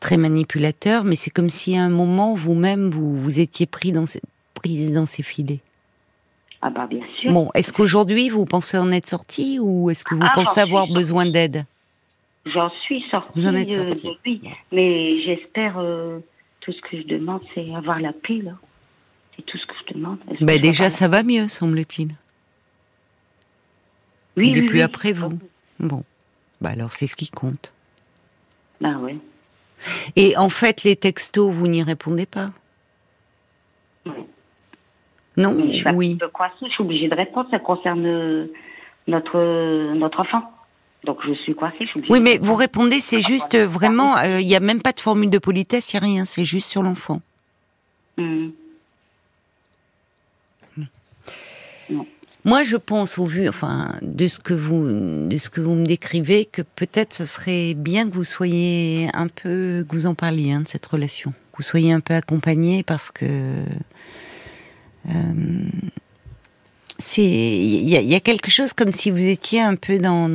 très 0.00 0.16
manipulateur, 0.16 1.04
mais 1.04 1.16
c'est 1.16 1.30
comme 1.30 1.50
si 1.50 1.76
à 1.76 1.82
un 1.82 1.88
moment, 1.88 2.34
vous-même, 2.34 2.90
vous, 2.90 3.16
vous 3.16 3.40
étiez 3.40 3.66
pris 3.66 3.92
dans, 3.92 4.04
prise 4.54 4.92
dans 4.92 5.06
ses 5.06 5.22
filets. 5.22 5.60
Ah 6.62 6.70
bah 6.70 6.86
bien 6.88 7.02
sûr. 7.20 7.30
Bon, 7.32 7.50
est-ce 7.54 7.72
qu'aujourd'hui, 7.72 8.30
vous 8.30 8.46
pensez 8.46 8.78
en 8.78 8.90
être 8.90 9.06
sorti 9.06 9.58
ou 9.60 9.90
est-ce 9.90 10.02
que 10.02 10.14
vous 10.14 10.22
ah, 10.24 10.32
pensez 10.34 10.60
avoir 10.60 10.86
besoin 10.86 11.26
d'aide? 11.26 11.66
J'en 12.46 12.70
suis 12.82 13.02
sortie. 13.10 13.32
Vous 13.36 13.46
en 13.46 13.54
êtes 13.54 13.72
sorti. 13.72 14.10
oui, 14.26 14.42
mais 14.70 15.22
j'espère, 15.22 15.78
euh, 15.78 16.18
tout 16.60 16.72
ce 16.72 16.80
que 16.82 16.98
je 16.98 17.06
demande, 17.06 17.40
c'est 17.54 17.74
avoir 17.74 18.00
la 18.00 18.12
paix, 18.12 18.40
là. 18.42 18.52
C'est 19.36 19.42
tout 19.46 19.58
ce 19.58 19.66
que 19.66 19.72
je 19.88 19.94
demande. 19.94 20.18
Bah 20.40 20.58
déjà, 20.58 20.90
ça 20.90 21.08
va 21.08 21.22
mieux, 21.22 21.48
semble-t-il. 21.48 22.10
Oui, 24.36 24.50
Il 24.50 24.54
n'est 24.60 24.66
plus 24.66 24.80
après 24.80 25.12
vous. 25.12 25.38
Bon. 25.80 26.04
Bah 26.60 26.70
alors, 26.70 26.92
c'est 26.92 27.06
ce 27.06 27.16
qui 27.16 27.28
compte. 27.30 27.72
Bah 28.80 28.94
oui. 29.00 29.18
Et 30.16 30.36
en 30.36 30.48
fait, 30.48 30.84
les 30.84 30.96
textos, 30.96 31.52
vous 31.52 31.66
n'y 31.66 31.82
répondez 31.82 32.26
pas? 32.26 32.50
Non 35.36 35.56
je 35.58 35.72
suis 35.72 35.84
Oui. 35.94 36.18
je 36.20 36.68
suis 36.70 36.82
obligée 36.82 37.08
de 37.08 37.16
répondre. 37.16 37.48
Ça 37.50 37.58
concerne 37.58 38.48
notre, 39.08 39.92
notre 39.94 40.20
enfant. 40.20 40.53
Donc 41.04 41.18
je 41.26 41.34
suis 41.34 41.54
coincée. 41.54 41.86
Je 41.86 42.02
oui, 42.08 42.20
mais 42.20 42.38
vous 42.38 42.54
répondez, 42.54 43.00
c'est 43.00 43.20
juste 43.20 43.56
vraiment. 43.56 44.16
Euh, 44.18 44.40
il 44.40 44.46
n'y 44.46 44.56
a 44.56 44.60
même 44.60 44.80
pas 44.80 44.92
de 44.92 45.00
formule 45.00 45.30
de 45.30 45.38
politesse, 45.38 45.92
il 45.92 45.96
n'y 45.96 45.98
a 45.98 46.04
rien. 46.04 46.24
C'est 46.24 46.44
juste 46.44 46.68
sur 46.68 46.82
l'enfant. 46.82 47.20
Hmm. 48.16 48.50
Moi, 52.46 52.62
je 52.62 52.76
pense, 52.76 53.18
au 53.18 53.24
vu, 53.24 53.48
enfin, 53.48 53.94
de 54.02 54.28
ce 54.28 54.38
que 54.38 54.52
vous, 54.52 55.28
de 55.28 55.36
ce 55.38 55.48
que 55.48 55.62
vous 55.62 55.74
me 55.74 55.86
décrivez, 55.86 56.44
que 56.44 56.60
peut-être 56.60 57.14
ce 57.14 57.24
serait 57.24 57.72
bien 57.72 58.08
que 58.08 58.14
vous 58.14 58.24
soyez 58.24 59.08
un 59.14 59.28
peu, 59.28 59.86
que 59.88 59.96
vous 59.96 60.06
en 60.06 60.14
parliez 60.14 60.52
hein, 60.52 60.60
de 60.60 60.68
cette 60.68 60.84
relation, 60.84 61.30
que 61.52 61.58
vous 61.58 61.62
soyez 61.62 61.90
un 61.90 62.00
peu 62.00 62.12
accompagné, 62.12 62.82
parce 62.82 63.10
que 63.10 63.24
euh, 65.08 65.12
c'est, 67.04 67.22
il 67.22 67.88
y, 67.88 68.14
a 68.14 68.20
quelque 68.20 68.50
chose 68.50 68.72
comme 68.72 68.90
si 68.90 69.10
vous 69.10 69.24
étiez 69.24 69.60
un 69.60 69.76
peu 69.76 69.98
dans, 69.98 70.26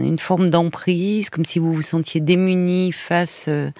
une 0.00 0.18
forme 0.18 0.48
d'emprise, 0.48 1.30
comme 1.30 1.44
si 1.44 1.58
vous 1.58 1.72
vous 1.72 1.82
sentiez 1.82 2.20
démuni 2.20 2.92
face. 2.92 3.46
Euh, 3.48 3.70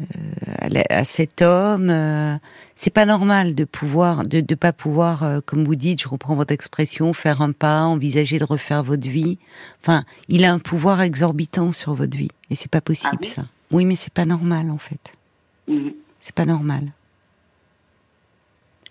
euh, 0.00 0.82
à, 0.90 1.04
cet 1.04 1.40
homme. 1.40 1.88
Euh, 1.88 2.36
c'est 2.74 2.90
pas 2.90 3.06
normal 3.06 3.54
de 3.54 3.64
pouvoir, 3.64 4.24
de 4.24 4.44
ne 4.46 4.54
pas 4.54 4.74
pouvoir, 4.74 5.22
euh, 5.22 5.40
comme 5.44 5.64
vous 5.64 5.74
dites, 5.74 6.02
je 6.02 6.08
reprends 6.08 6.34
votre 6.34 6.52
expression, 6.52 7.14
faire 7.14 7.40
un 7.40 7.52
pas, 7.52 7.80
envisager 7.80 8.38
de 8.38 8.44
refaire 8.44 8.82
votre 8.82 9.08
vie. 9.08 9.38
Enfin, 9.80 10.04
il 10.28 10.44
a 10.44 10.52
un 10.52 10.58
pouvoir 10.58 11.00
exorbitant 11.00 11.72
sur 11.72 11.94
votre 11.94 12.16
vie, 12.16 12.30
et 12.50 12.54
c'est 12.54 12.70
pas 12.70 12.82
possible 12.82 13.14
ah 13.14 13.20
oui 13.22 13.28
ça. 13.28 13.46
Oui, 13.70 13.84
mais 13.86 13.96
c'est 13.96 14.12
pas 14.12 14.26
normal 14.26 14.70
en 14.70 14.76
fait. 14.78 15.16
Mhm. 15.66 15.94
C'est 16.20 16.34
pas 16.34 16.44
normal. 16.44 16.92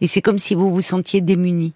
Et 0.01 0.07
c'est 0.07 0.21
comme 0.21 0.39
si 0.39 0.55
vous 0.55 0.71
vous 0.71 0.81
sentiez 0.81 1.21
démuni. 1.21 1.73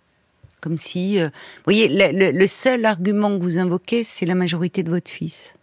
Comme 0.61 0.77
si, 0.77 1.19
vous 1.19 1.29
voyez, 1.65 1.87
le 1.89 2.47
seul 2.47 2.85
argument 2.85 3.37
que 3.37 3.43
vous 3.43 3.57
invoquez, 3.57 4.03
c'est 4.03 4.25
la 4.25 4.35
majorité 4.35 4.83
de 4.83 4.89
votre 4.89 5.09
fils. 5.09 5.53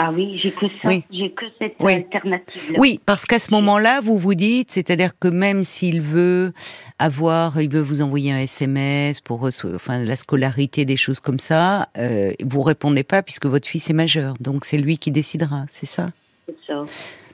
Ah 0.00 0.12
oui, 0.14 0.38
j'ai 0.40 0.52
que 0.52 0.66
ça, 0.80 0.90
j'ai 1.10 1.32
que 1.32 1.44
cette 1.58 1.74
alternative. 1.80 2.70
-là. 2.70 2.76
Oui, 2.78 3.00
parce 3.04 3.26
qu'à 3.26 3.40
ce 3.40 3.50
moment-là, 3.50 4.00
vous 4.00 4.16
vous 4.16 4.36
dites, 4.36 4.70
c'est-à-dire 4.70 5.18
que 5.18 5.26
même 5.26 5.64
s'il 5.64 6.00
veut 6.00 6.52
avoir, 7.00 7.60
il 7.60 7.68
veut 7.68 7.80
vous 7.80 8.00
envoyer 8.00 8.30
un 8.30 8.38
SMS 8.38 9.20
pour 9.20 9.42
enfin 9.42 10.04
la 10.04 10.14
scolarité, 10.14 10.84
des 10.84 10.96
choses 10.96 11.18
comme 11.18 11.40
ça, 11.40 11.88
euh, 11.98 12.30
vous 12.44 12.62
répondez 12.62 13.02
pas 13.02 13.24
puisque 13.24 13.46
votre 13.46 13.66
fils 13.66 13.90
est 13.90 13.98
majeur, 14.04 14.34
donc 14.38 14.66
c'est 14.66 14.78
lui 14.78 14.98
qui 14.98 15.10
décidera, 15.10 15.64
c'est 15.68 15.90
ça? 15.96 16.12
C'est 16.46 16.58
ça. 16.64 16.84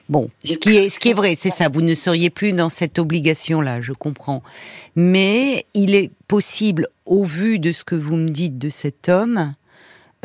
Bon, 0.07 0.29
ce 0.43 0.53
qui 0.53 0.75
est, 0.75 0.89
ce 0.89 0.99
qui 0.99 1.09
est 1.09 1.13
vrai, 1.13 1.35
c'est 1.35 1.49
ça. 1.49 1.67
Vous 1.67 1.81
ne 1.81 1.95
seriez 1.95 2.29
plus 2.29 2.53
dans 2.53 2.69
cette 2.69 2.99
obligation-là, 2.99 3.81
je 3.81 3.91
comprends. 3.91 4.43
Mais 4.95 5.65
il 5.73 5.95
est 5.95 6.11
possible, 6.27 6.87
au 7.05 7.25
vu 7.25 7.57
de 7.57 7.71
ce 7.71 7.83
que 7.83 7.95
vous 7.95 8.15
me 8.15 8.29
dites 8.29 8.57
de 8.57 8.69
cet 8.69 9.09
homme, 9.09 9.55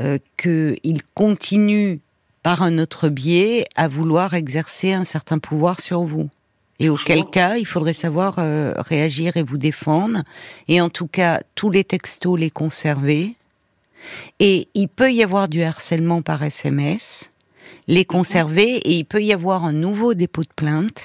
euh, 0.00 0.18
qu'il 0.36 1.02
continue 1.14 2.00
par 2.42 2.62
un 2.62 2.78
autre 2.78 3.08
biais, 3.08 3.66
à 3.74 3.88
vouloir 3.88 4.34
exercer 4.34 4.92
un 4.92 5.04
certain 5.04 5.38
pouvoir 5.38 5.80
sur 5.80 6.02
vous. 6.04 6.28
Et 6.78 6.88
auquel 6.88 7.26
cas, 7.26 7.56
il 7.56 7.66
faudrait 7.66 7.92
savoir 7.92 8.36
euh, 8.38 8.72
réagir 8.78 9.36
et 9.36 9.42
vous 9.42 9.58
défendre. 9.58 10.22
Et 10.68 10.80
en 10.80 10.88
tout 10.88 11.06
cas, 11.06 11.42
tous 11.54 11.70
les 11.70 11.84
textos 11.84 12.38
les 12.38 12.50
conserver. 12.50 13.34
Et 14.38 14.68
il 14.74 14.88
peut 14.88 15.12
y 15.12 15.22
avoir 15.22 15.48
du 15.48 15.62
harcèlement 15.62 16.22
par 16.22 16.42
SMS, 16.42 17.29
les 17.90 18.04
conserver, 18.04 18.70
et 18.88 18.94
il 19.00 19.04
peut 19.04 19.22
y 19.22 19.32
avoir 19.32 19.64
un 19.64 19.72
nouveau 19.86 20.14
dépôt 20.14 20.44
de 20.44 20.54
plainte. 20.54 21.00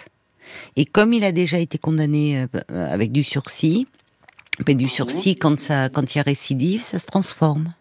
Et 0.76 0.86
comme 0.86 1.12
il 1.18 1.24
a 1.24 1.32
déjà 1.32 1.58
été 1.58 1.78
condamné 1.78 2.46
euh, 2.72 2.94
avec 2.96 3.12
du 3.12 3.24
sursis, 3.24 3.88
Mais 4.68 4.76
du 4.76 4.88
sursis, 4.88 5.36
quand 5.36 5.60
ça, 5.60 5.90
quand 5.90 6.06
il 6.14 6.18
y 6.18 6.22
a 6.22 6.24
récidive, 6.24 6.82
ça 6.82 6.98
se 6.98 7.06
transforme. 7.06 7.74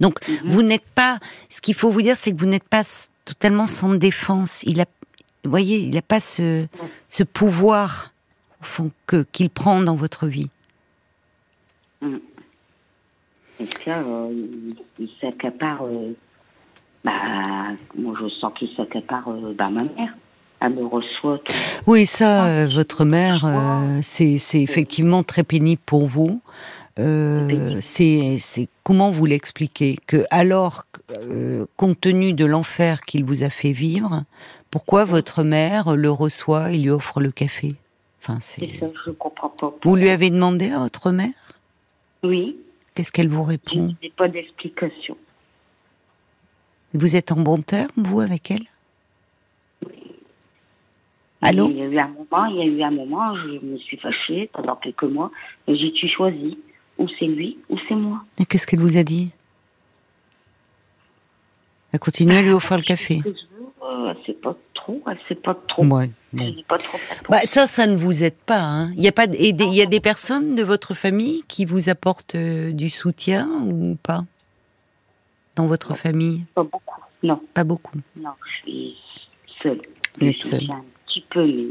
Donc, 0.00 0.18
vous 0.44 0.62
n'êtes 0.62 0.88
pas. 0.94 1.20
Ce 1.48 1.60
qu'il 1.60 1.74
faut 1.74 1.90
vous 1.90 2.02
dire, 2.02 2.16
c'est 2.16 2.32
que 2.32 2.40
vous 2.40 2.50
n'êtes 2.50 2.68
pas 2.68 2.82
totalement 3.24 3.68
sans 3.68 3.94
défense. 3.94 4.64
Il 4.64 4.80
a, 4.80 4.86
vous 5.44 5.50
voyez, 5.50 5.78
il 5.78 5.94
n'a 5.94 6.02
pas 6.02 6.20
ce, 6.20 6.66
ce 7.08 7.22
pouvoir 7.22 8.12
au 8.60 8.64
fond 8.64 8.90
que 9.06 9.24
qu'il 9.30 9.50
prend 9.50 9.80
dans 9.80 9.94
votre 9.94 10.26
vie. 10.26 10.50
Mm. 12.00 12.16
Et 13.60 13.68
ça, 13.84 14.00
euh, 14.00 14.32
il, 14.32 14.74
il 14.98 15.10
s'accapare. 15.20 15.86
euh, 15.86 16.12
bah, 17.04 17.12
moi, 17.96 18.14
je 18.20 18.28
sens 18.40 18.52
qu'il 18.58 18.68
s'accapare 18.76 19.28
euh, 19.28 19.54
bah, 19.56 19.68
ma 19.70 19.82
mère. 19.84 20.14
Elle 20.60 20.74
me 20.74 20.86
reçoit. 20.86 21.38
tout. 21.38 21.54
Oui, 21.86 22.06
ça, 22.06 22.46
euh, 22.46 22.66
votre 22.66 23.04
mère, 23.04 23.44
euh, 23.44 23.98
c'est 24.02 24.38
c'est 24.38 24.62
effectivement 24.62 25.22
très 25.22 25.42
pénible 25.42 25.82
pour 25.84 26.06
vous. 26.06 26.40
Euh, 26.98 27.78
c'est 27.82 28.36
c'est 28.38 28.68
comment 28.84 29.10
vous 29.10 29.26
l'expliquez 29.26 29.98
que 30.06 30.24
alors 30.30 30.84
euh, 31.10 31.66
compte 31.76 32.00
tenu 32.00 32.32
de 32.32 32.44
l'enfer 32.46 33.00
qu'il 33.02 33.24
vous 33.24 33.42
a 33.42 33.50
fait 33.50 33.72
vivre, 33.72 34.22
pourquoi 34.70 35.04
votre 35.04 35.42
mère 35.42 35.96
le 35.96 36.10
reçoit 36.10 36.70
et 36.72 36.78
lui 36.78 36.90
offre 36.90 37.20
le 37.20 37.32
café? 37.32 37.74
Enfin, 38.22 38.38
c'est 38.40 38.60
C'est 38.60 38.78
ça, 38.80 38.86
je 39.04 39.10
comprends 39.10 39.48
pas. 39.50 39.74
vous 39.84 39.96
lui 39.96 40.08
avez 40.08 40.30
demandé 40.30 40.70
à 40.70 40.78
votre 40.78 41.10
mère? 41.10 41.30
Oui, 42.22 42.56
Qu'est-ce 42.94 43.10
qu'elle 43.10 43.28
vous 43.28 43.42
je 43.42 43.48
répond 43.48 43.94
n'ai 44.02 44.10
pas 44.16 44.28
d'explication. 44.28 45.16
Vous 46.94 47.16
êtes 47.16 47.32
en 47.32 47.36
bon 47.36 47.60
terme 47.60 47.90
vous 47.96 48.20
avec 48.20 48.50
elle? 48.50 48.64
Allô? 51.42 51.68
Il 51.68 51.76
y 51.76 51.82
a 51.82 51.86
eu 51.86 51.98
un 51.98 52.08
moment, 52.08 52.46
il 52.46 52.56
y 52.56 52.62
a 52.62 52.64
eu 52.64 52.82
un 52.82 52.90
moment, 52.90 53.36
je 53.36 53.58
me 53.64 53.76
suis 53.78 53.98
fâchée 53.98 54.48
pendant 54.52 54.76
quelques 54.76 55.02
mois, 55.02 55.30
et 55.66 55.76
j'ai 55.76 55.92
tu 55.92 56.08
choisi. 56.08 56.58
Ou 56.96 57.08
c'est 57.18 57.26
lui, 57.26 57.58
ou 57.68 57.76
c'est 57.88 57.96
moi. 57.96 58.22
Et 58.38 58.46
qu'est-ce 58.46 58.68
qu'elle 58.68 58.78
vous 58.78 58.96
a 58.96 59.02
dit? 59.02 59.30
Elle 61.92 61.98
continue 61.98 62.36
à 62.36 62.42
lui 62.42 62.52
offrir 62.52 62.76
le 62.76 62.84
café. 62.84 63.20
Veux, 63.24 63.34
euh, 63.82 64.12
elle 64.12 64.24
sait 64.24 64.32
pas 64.32 64.56
trop, 64.74 65.02
elle 65.10 65.18
sait 65.28 65.34
pas 65.34 65.54
trop. 65.66 65.84
Ouais. 65.84 66.08
Bon. 66.32 66.54
pas 66.68 66.76
Bah, 67.28 67.40
ça, 67.46 67.66
ça 67.66 67.88
ne 67.88 67.96
vous 67.96 68.22
aide 68.22 68.36
pas. 68.46 68.60
hein. 68.60 68.92
Il 68.96 69.02
y 69.02 69.08
a 69.08 69.12
pas, 69.12 69.24
il 69.26 69.74
y 69.74 69.82
a 69.82 69.86
des 69.86 70.00
personnes 70.00 70.54
de 70.54 70.62
votre 70.62 70.94
famille 70.94 71.42
qui 71.48 71.64
vous 71.64 71.88
apportent 71.88 72.36
euh, 72.36 72.70
du 72.70 72.90
soutien 72.90 73.48
ou 73.66 73.96
pas? 74.00 74.24
Dans 75.56 75.66
votre 75.66 75.90
Non. 75.90 75.94
famille? 75.96 76.44
Pas 76.54 76.62
beaucoup. 76.64 77.00
Non, 77.22 77.40
Pas 77.54 77.64
beaucoup. 77.64 77.98
non, 78.16 78.30
je 78.44 78.62
suis 78.62 78.96
seule. 79.62 79.80
Vous 80.18 80.26
êtes 80.26 80.40
suis 80.40 80.50
seule. 80.50 80.70
Un 80.70 80.84
petit 81.06 81.24
peu, 81.30 81.46
mais 81.46 81.66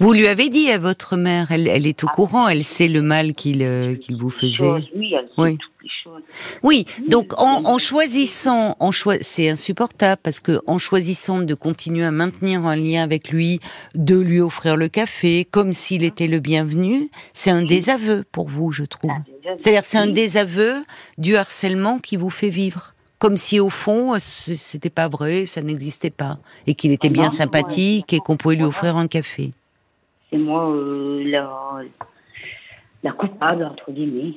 Vous 0.00 0.12
lui 0.12 0.26
avez 0.26 0.48
dit 0.48 0.70
à 0.70 0.78
votre 0.78 1.16
mère, 1.16 1.48
elle, 1.50 1.68
elle 1.68 1.86
est 1.86 2.04
au 2.04 2.08
courant, 2.08 2.48
elle 2.48 2.64
sait 2.64 2.88
le 2.88 3.02
mal 3.02 3.34
qu'il 3.34 3.62
euh, 3.62 3.94
qu'il 3.94 4.16
vous 4.16 4.30
faisait. 4.30 4.56
Choses, 4.56 4.88
oui, 4.94 5.12
elle 5.14 5.26
sait 5.26 5.32
Oui. 5.38 5.56
toutes 5.58 5.72
les 5.82 5.88
choses. 6.04 6.22
Oui, 6.62 6.86
donc 7.08 7.32
en, 7.40 7.64
en 7.64 7.78
choisissant, 7.78 8.76
en 8.80 8.90
c'est 9.20 9.48
insupportable 9.48 10.20
parce 10.22 10.40
que 10.40 10.60
en 10.66 10.78
choisissant 10.78 11.38
de 11.40 11.54
continuer 11.54 12.04
à 12.04 12.10
maintenir 12.10 12.64
un 12.66 12.76
lien 12.76 13.02
avec 13.02 13.30
lui, 13.30 13.60
de 13.94 14.16
lui 14.18 14.40
offrir 14.40 14.76
le 14.76 14.88
café 14.88 15.46
comme 15.50 15.72
s'il 15.72 16.02
était 16.04 16.26
le 16.26 16.40
bienvenu, 16.40 17.10
c'est 17.32 17.50
un 17.50 17.62
désaveu 17.62 18.24
pour 18.32 18.48
vous, 18.48 18.72
je 18.72 18.84
trouve. 18.84 19.10
Ah, 19.14 19.22
C'est-à-dire 19.58 19.82
c'est 19.84 19.98
un 19.98 20.06
désaveu 20.06 20.74
du 21.18 21.36
harcèlement 21.36 21.98
qui 21.98 22.16
vous 22.16 22.30
fait 22.30 22.50
vivre. 22.50 22.94
Comme 23.18 23.36
si 23.36 23.58
au 23.58 23.70
fond, 23.70 24.18
ce- 24.18 24.54
c'était 24.54 24.90
pas 24.90 25.08
vrai, 25.08 25.44
ça 25.46 25.60
n'existait 25.60 26.10
pas. 26.10 26.38
Et 26.66 26.74
qu'il 26.74 26.92
était 26.92 27.08
bien 27.08 27.30
sympathique 27.30 28.12
et 28.12 28.20
qu'on 28.20 28.36
pouvait 28.36 28.54
lui 28.56 28.64
offrir 28.64 28.96
un 28.96 29.08
café. 29.08 29.52
C'est 30.30 30.38
moi 30.38 30.70
euh, 30.70 31.22
la, 31.26 31.80
la 33.02 33.12
coupable, 33.12 33.64
entre 33.64 33.90
guillemets. 33.90 34.34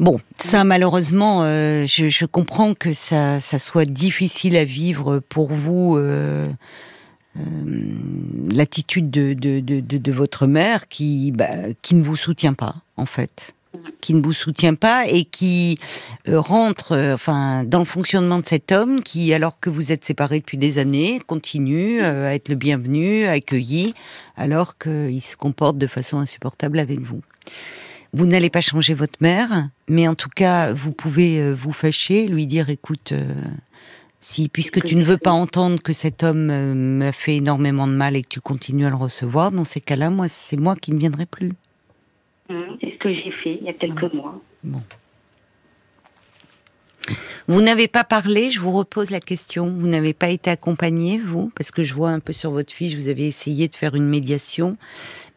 Bon, 0.00 0.20
ça 0.36 0.62
malheureusement, 0.62 1.42
euh, 1.42 1.84
je, 1.84 2.08
je 2.08 2.24
comprends 2.24 2.74
que 2.74 2.92
ça, 2.92 3.40
ça 3.40 3.58
soit 3.58 3.84
difficile 3.84 4.56
à 4.56 4.64
vivre 4.64 5.18
pour 5.18 5.48
vous. 5.48 5.96
euh, 5.96 6.46
euh, 7.36 7.40
L'attitude 8.52 9.10
de, 9.10 9.34
de, 9.34 9.58
de, 9.60 9.80
de, 9.80 9.98
de 9.98 10.12
votre 10.12 10.46
mère 10.46 10.86
qui, 10.88 11.32
bah, 11.32 11.48
qui 11.82 11.96
ne 11.96 12.02
vous 12.04 12.14
soutient 12.16 12.54
pas, 12.54 12.76
en 12.96 13.06
fait. 13.06 13.54
Qui 14.00 14.14
ne 14.14 14.22
vous 14.22 14.32
soutient 14.32 14.74
pas 14.74 15.06
et 15.06 15.24
qui 15.24 15.78
euh, 16.28 16.40
rentre 16.40 16.92
euh, 16.92 17.14
enfin, 17.14 17.64
dans 17.64 17.78
le 17.78 17.84
fonctionnement 17.84 18.38
de 18.38 18.46
cet 18.46 18.72
homme 18.72 19.02
qui, 19.02 19.34
alors 19.34 19.60
que 19.60 19.68
vous 19.68 19.92
êtes 19.92 20.04
séparés 20.04 20.38
depuis 20.38 20.56
des 20.56 20.78
années, 20.78 21.20
continue 21.26 22.00
euh, 22.02 22.28
à 22.28 22.34
être 22.34 22.48
le 22.48 22.54
bienvenu, 22.54 23.26
accueilli, 23.26 23.94
alors 24.36 24.78
qu'il 24.78 25.20
se 25.20 25.36
comporte 25.36 25.76
de 25.76 25.86
façon 25.86 26.18
insupportable 26.18 26.78
avec 26.78 27.00
vous. 27.00 27.20
Vous 28.14 28.24
n'allez 28.24 28.48
pas 28.48 28.62
changer 28.62 28.94
votre 28.94 29.18
mère, 29.20 29.68
mais 29.86 30.08
en 30.08 30.14
tout 30.14 30.30
cas, 30.34 30.72
vous 30.72 30.92
pouvez 30.92 31.52
vous 31.52 31.72
fâcher, 31.72 32.26
lui 32.26 32.46
dire, 32.46 32.70
écoute, 32.70 33.12
si 34.18 34.48
puisque 34.48 34.82
tu 34.82 34.96
ne 34.96 35.04
veux 35.04 35.18
pas 35.18 35.30
entendre 35.30 35.82
que 35.82 35.92
cet 35.92 36.22
homme 36.22 36.46
m'a 36.96 37.12
fait 37.12 37.36
énormément 37.36 37.86
de 37.86 37.92
mal 37.92 38.16
et 38.16 38.22
que 38.22 38.28
tu 38.28 38.40
continues 38.40 38.86
à 38.86 38.90
le 38.90 38.96
recevoir, 38.96 39.52
dans 39.52 39.64
ces 39.64 39.80
cas-là, 39.80 40.08
moi, 40.08 40.26
c'est 40.26 40.56
moi 40.56 40.74
qui 40.74 40.92
ne 40.92 40.98
viendrai 40.98 41.26
plus. 41.26 41.52
Mhm. 42.48 42.78
C'est 42.80 42.92
ce 42.92 42.98
que 42.98 43.12
j'ai 43.12 43.30
fait 43.30 43.58
il 43.60 43.66
y 43.66 43.68
a 43.68 43.72
quelques 43.72 44.12
mois. 44.12 44.40
Vous 47.46 47.62
n'avez 47.62 47.88
pas 47.88 48.04
parlé, 48.04 48.50
je 48.50 48.60
vous 48.60 48.72
repose 48.72 49.10
la 49.10 49.20
question, 49.20 49.70
vous 49.70 49.88
n'avez 49.88 50.12
pas 50.12 50.28
été 50.28 50.50
accompagné, 50.50 51.18
vous? 51.18 51.50
Parce 51.56 51.70
que 51.70 51.82
je 51.82 51.94
vois 51.94 52.10
un 52.10 52.20
peu 52.20 52.34
sur 52.34 52.50
votre 52.50 52.72
fiche, 52.72 52.94
vous 52.94 53.08
avez 53.08 53.26
essayé 53.26 53.68
de 53.68 53.74
faire 53.74 53.94
une 53.94 54.06
médiation, 54.06 54.76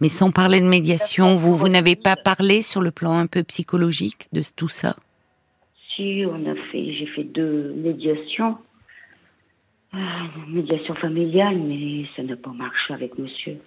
mais 0.02 0.10
sans 0.10 0.32
parler 0.32 0.60
de 0.60 0.66
médiation, 0.66 1.38
vous, 1.38 1.56
vous 1.56 1.70
n'avez 1.70 1.96
pas 1.96 2.18
parlé 2.18 2.62
sur 2.64 2.82
le 2.82 2.92
plan 2.92 3.18
un 3.18 3.28
peu 3.28 3.44
psychologique 3.44 4.28
de 4.34 4.42
tout 4.54 4.68
ça? 4.68 4.98
Si, 5.96 6.26
on 6.28 6.50
a 6.52 6.56
fait, 6.72 6.94
j'ai 6.94 7.08
fait 7.16 7.24
deux 7.24 7.74
médiations. 7.78 8.58
Ah, 9.94 10.24
une 10.48 10.56
médiation 10.56 10.96
familiale, 10.96 11.58
mais 11.60 12.06
ça 12.16 12.24
n'a 12.24 12.36
pas 12.36 12.52
marché 12.52 12.94
avec 12.94 13.18
monsieur. 13.18 13.58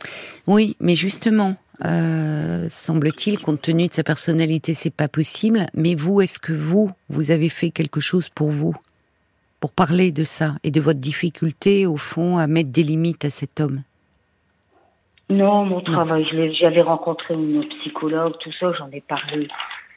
Oui, 0.47 0.77
mais 0.81 0.95
justement, 0.95 1.57
euh, 1.85 2.67
semble-t-il, 2.69 3.39
compte 3.39 3.63
tenu 3.63 3.89
de 3.89 3.95
sa 3.95 4.05
personnalité, 4.05 4.75
c'est 4.75 4.95
pas 4.95 5.09
possible. 5.09 5.67
Mais 5.75 5.95
vous, 5.95 6.21
est-ce 6.21 6.39
que 6.39 6.53
vous, 6.53 6.91
vous 7.09 7.31
avez 7.31 7.49
fait 7.49 7.71
quelque 7.71 8.01
chose 8.01 8.29
pour 8.29 8.51
vous, 8.51 8.75
pour 9.61 9.73
parler 9.73 10.13
de 10.13 10.25
ça 10.25 10.55
et 10.63 10.71
de 10.71 10.81
votre 10.81 11.01
difficulté, 11.01 11.87
au 11.87 11.97
fond, 11.97 12.39
à 12.39 12.47
mettre 12.47 12.71
des 12.71 12.83
limites 12.83 13.25
à 13.25 13.31
cet 13.31 13.61
homme? 13.61 13.83
Non, 15.31 15.65
mon 15.65 15.81
travail, 15.81 16.27
j'avais 16.61 16.83
rencontré 16.83 17.35
une 17.35 17.67
psychologue, 17.81 18.35
tout 18.41 18.53
ça, 18.61 18.73
j'en 18.79 18.91
ai 18.91 19.01
parlé. 19.01 19.49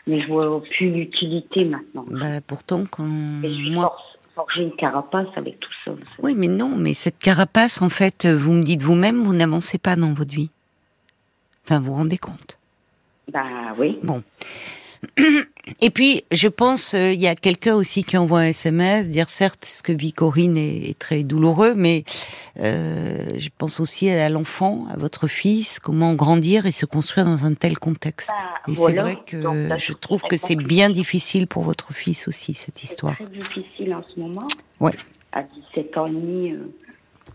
Mais 0.08 0.22
je 0.22 0.28
vois 0.28 0.64
plus 0.64 0.90
l'utilité 0.90 1.66
maintenant. 1.66 2.06
Bah, 2.10 2.40
pourtant, 2.48 2.86
quand 2.90 3.04
moi, 3.04 3.94
forger 4.36 4.62
une 4.62 4.76
carapace 4.76 5.28
avec 5.36 5.60
tout 5.60 5.72
ça. 5.84 5.92
oui, 6.24 6.34
mais 6.36 6.48
non, 6.48 6.76
mais 6.78 6.94
cette 6.94 7.18
carapace, 7.18 7.82
en 7.82 7.90
fait, 7.90 8.26
vous 8.26 8.54
me 8.54 8.64
dites 8.64 8.84
vous-même, 8.84 9.24
vous 9.24 9.36
n'avancez 9.36 9.78
pas 9.78 9.98
dans 9.98 10.14
votre 10.14 10.34
vie. 10.34 10.50
Enfin, 11.68 11.80
vous 11.82 11.88
vous 11.88 11.94
rendez 11.96 12.18
compte? 12.18 12.58
Bah 13.32 13.44
oui. 13.78 14.00
Bon. 14.04 14.24
Et 15.82 15.90
puis, 15.90 16.24
je 16.32 16.48
pense, 16.48 16.94
euh, 16.94 17.12
il 17.12 17.20
y 17.22 17.28
a 17.28 17.36
quelqu'un 17.36 17.76
aussi 17.76 18.06
qui 18.06 18.16
envoie 18.18 18.40
un 18.40 18.46
SMS, 18.48 19.10
dire 19.10 19.28
certes, 19.28 19.66
ce 19.66 19.84
que 19.84 19.92
vit 19.92 20.14
Corinne 20.14 20.56
est, 20.58 20.90
est 20.90 20.98
très 20.98 21.24
douloureux, 21.24 21.74
mais 21.76 22.06
euh, 22.60 23.38
je 23.38 23.50
pense 23.58 23.82
aussi 23.82 24.10
à 24.10 24.30
l'enfant, 24.30 24.88
à 24.90 24.96
votre 24.98 25.28
fils, 25.28 25.80
comment 25.80 26.14
grandir 26.14 26.66
et 26.66 26.72
se 26.72 26.86
construire 26.86 27.26
dans 27.26 27.46
un 27.46 27.54
tel 27.54 27.78
contexte. 27.78 28.30
Bah, 28.30 28.46
et 28.70 28.74
voilà. 28.76 28.96
c'est 28.96 29.02
vrai 29.14 29.24
que 29.28 29.38
Donc, 29.38 29.56
là, 29.70 29.76
je 29.78 29.92
trouve 29.92 30.22
que 30.24 30.38
c'est 30.38 30.56
bien 30.56 30.90
difficile 30.90 31.48
pour 31.48 31.64
votre 31.64 31.92
fils 31.94 32.30
aussi, 32.30 32.54
cette 32.54 32.78
C'est 32.80 32.90
histoire. 32.90 33.16
très 33.16 33.26
difficile 33.26 33.94
en 33.94 34.04
ce 34.16 34.20
moment. 34.22 34.48
Ouais. 34.80 34.94
À 35.34 35.44
17 35.44 35.98
ans 35.98 36.08
et 36.08 36.12
demi, 36.12 36.54
euh, 36.54 36.72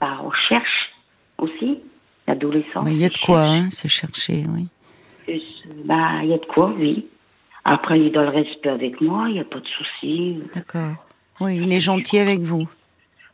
bah, 0.00 0.20
on 0.24 0.30
cherche 0.48 0.90
aussi. 1.36 1.78
L'adolescence. 2.26 2.88
Il 2.88 2.98
y 2.98 3.04
a 3.04 3.08
de 3.08 3.18
quoi 3.18 3.42
hein, 3.42 3.70
se 3.70 3.88
chercher, 3.88 4.44
oui. 4.48 4.68
Bah, 5.84 6.20
il 6.22 6.30
y 6.30 6.34
a 6.34 6.38
de 6.38 6.46
quoi, 6.46 6.72
oui. 6.78 7.06
Après, 7.64 7.98
il 8.00 8.06
est 8.06 8.10
dans 8.10 8.22
le 8.22 8.28
respect 8.30 8.68
avec 8.68 9.00
moi, 9.00 9.26
il 9.28 9.34
n'y 9.34 9.40
a 9.40 9.44
pas 9.44 9.60
de 9.60 9.66
souci. 9.66 10.38
D'accord. 10.54 10.94
Oui, 11.40 11.56
il 11.56 11.72
est 11.72 11.80
gentil 11.80 12.18
avec 12.18 12.40
vous. 12.40 12.68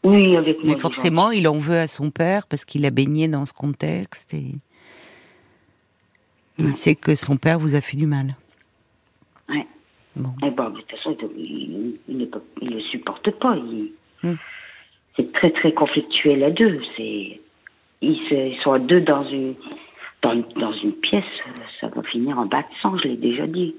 Oui, 0.05 0.37
avec 0.37 0.63
moi. 0.63 0.75
Mais 0.75 0.81
forcément, 0.81 1.31
il 1.31 1.49
en 1.49 1.59
veut 1.59 1.79
à 1.79 1.87
son 1.87 2.11
père 2.11 2.47
parce 2.47 2.65
qu'il 2.65 2.85
a 2.87 2.91
baigné 2.91 3.27
dans 3.29 3.45
ce 3.47 3.53
contexte 3.53 4.33
et 4.35 4.55
il 6.59 6.75
sait 6.75 6.95
que 6.95 7.15
son 7.15 7.37
père 7.37 7.59
vous 7.59 7.75
a 7.75 7.81
fait 7.81 7.97
du 7.97 8.07
mal. 8.07 8.37
Ouais. 9.49 9.67
Bon. 10.17 10.33
Eh 10.45 10.51
ben, 10.51 10.71
de 10.71 10.77
toute 10.81 10.91
façon, 10.91 11.17
il 11.37 11.99
ne 12.09 12.25
le 12.75 12.81
supporte 12.83 13.31
pas. 13.33 13.57
il- 13.57 13.93
Hmm. 14.25 14.35
C'est 15.17 15.31
très, 15.33 15.51
très 15.53 15.73
conflictuel 15.73 16.43
à 16.43 16.51
deux. 16.51 16.81
C'est, 16.97 17.41
ils, 18.03 18.17
se- 18.29 18.35
ils 18.55 18.59
sont 18.63 18.73
à 18.73 18.79
deux 18.79 19.01
dans 19.01 19.25
une, 19.29 19.55
dans, 20.23 20.33
une- 20.33 20.45
dans 20.61 20.73
une 20.73 20.93
pièce. 20.93 21.25
Ça 21.81 21.89
va 21.89 22.03
finir 22.03 22.39
en 22.39 22.47
bas 22.47 22.63
de 22.63 22.75
sang, 22.83 22.97
je 22.99 23.09
l'ai 23.09 23.17
déjà 23.17 23.47
dit. 23.47 23.75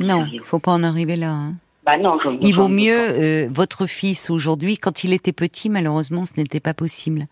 Non, 0.00 0.26
il 0.32 0.40
faut 0.40 0.58
pas 0.58 0.72
en 0.72 0.82
arriver 0.82 1.16
là. 1.16 1.30
hein. 1.32 1.54
Bah 1.84 1.96
non, 1.96 2.18
je, 2.22 2.28
il 2.42 2.54
vaut 2.54 2.68
mieux 2.68 2.94
euh, 2.98 3.48
votre 3.50 3.86
fils 3.86 4.28
aujourd'hui. 4.28 4.76
Quand 4.76 5.04
il 5.04 5.12
était 5.14 5.32
petit, 5.32 5.70
malheureusement, 5.70 6.26
ce 6.26 6.32
n'était 6.36 6.60
pas 6.60 6.74
possible. 6.74 7.26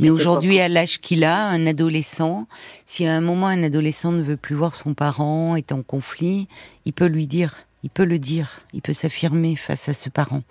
Mais 0.00 0.08
aujourd'hui, 0.08 0.60
à 0.60 0.68
l'âge 0.68 0.98
qu'il 1.00 1.24
a, 1.24 1.46
un 1.48 1.66
adolescent, 1.66 2.46
si 2.86 3.06
à 3.06 3.14
un 3.14 3.20
moment 3.20 3.48
un 3.48 3.62
adolescent 3.62 4.12
ne 4.12 4.22
veut 4.22 4.38
plus 4.38 4.54
voir 4.54 4.74
son 4.74 4.94
parent, 4.94 5.56
est 5.56 5.72
en 5.72 5.82
conflit, 5.82 6.48
il 6.86 6.94
peut 6.94 7.04
lui 7.06 7.26
dire, 7.26 7.54
il 7.82 7.90
peut 7.90 8.06
le 8.06 8.18
dire, 8.18 8.60
il 8.72 8.80
peut 8.80 8.94
s'affirmer 8.94 9.56
face 9.56 9.90
à 9.90 9.92
ce 9.92 10.08
parent. 10.08 10.42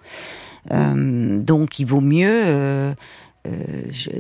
Euh, 0.71 1.39
donc, 1.41 1.79
il 1.79 1.86
vaut 1.86 2.01
mieux 2.01 2.29
euh, 2.45 2.93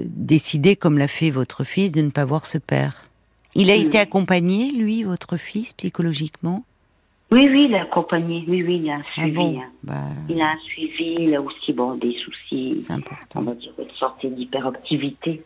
décider, 0.05 0.75
comme 0.75 0.97
l'a 0.97 1.07
fait 1.07 1.29
votre 1.29 1.63
fils, 1.63 1.91
de 1.91 2.01
ne 2.01 2.09
pas 2.09 2.25
voir 2.25 2.45
ce 2.45 2.57
père. 2.57 3.07
Il 3.55 3.71
a 3.71 3.75
été 3.75 3.97
accompagné, 3.97 4.71
lui, 4.71 5.03
votre 5.03 5.37
fils, 5.37 5.73
psychologiquement? 5.73 6.63
Oui, 7.31 7.49
oui, 7.49 7.65
il 7.67 7.75
a 7.75 7.81
accompagné. 7.81 8.45
Oui, 8.47 8.63
oui, 8.63 8.81
il 8.83 8.89
a 8.89 8.99
ah 8.99 9.21
suivi. 9.21 9.57
Hein. 9.57 9.69
Bah... 9.83 9.95
Il 10.29 10.41
a 10.41 10.55
suivi. 10.63 11.15
Il 11.19 11.35
a 11.35 11.41
aussi 11.41 11.73
bon, 11.73 11.95
des 11.95 12.15
soucis. 12.23 12.81
C'est 12.81 12.93
important. 12.93 13.41
On 13.41 13.43
va 13.43 13.55
dire 13.55 13.73
une 13.77 13.89
sorte 13.99 14.25
d'hyperactivité. 14.25 15.43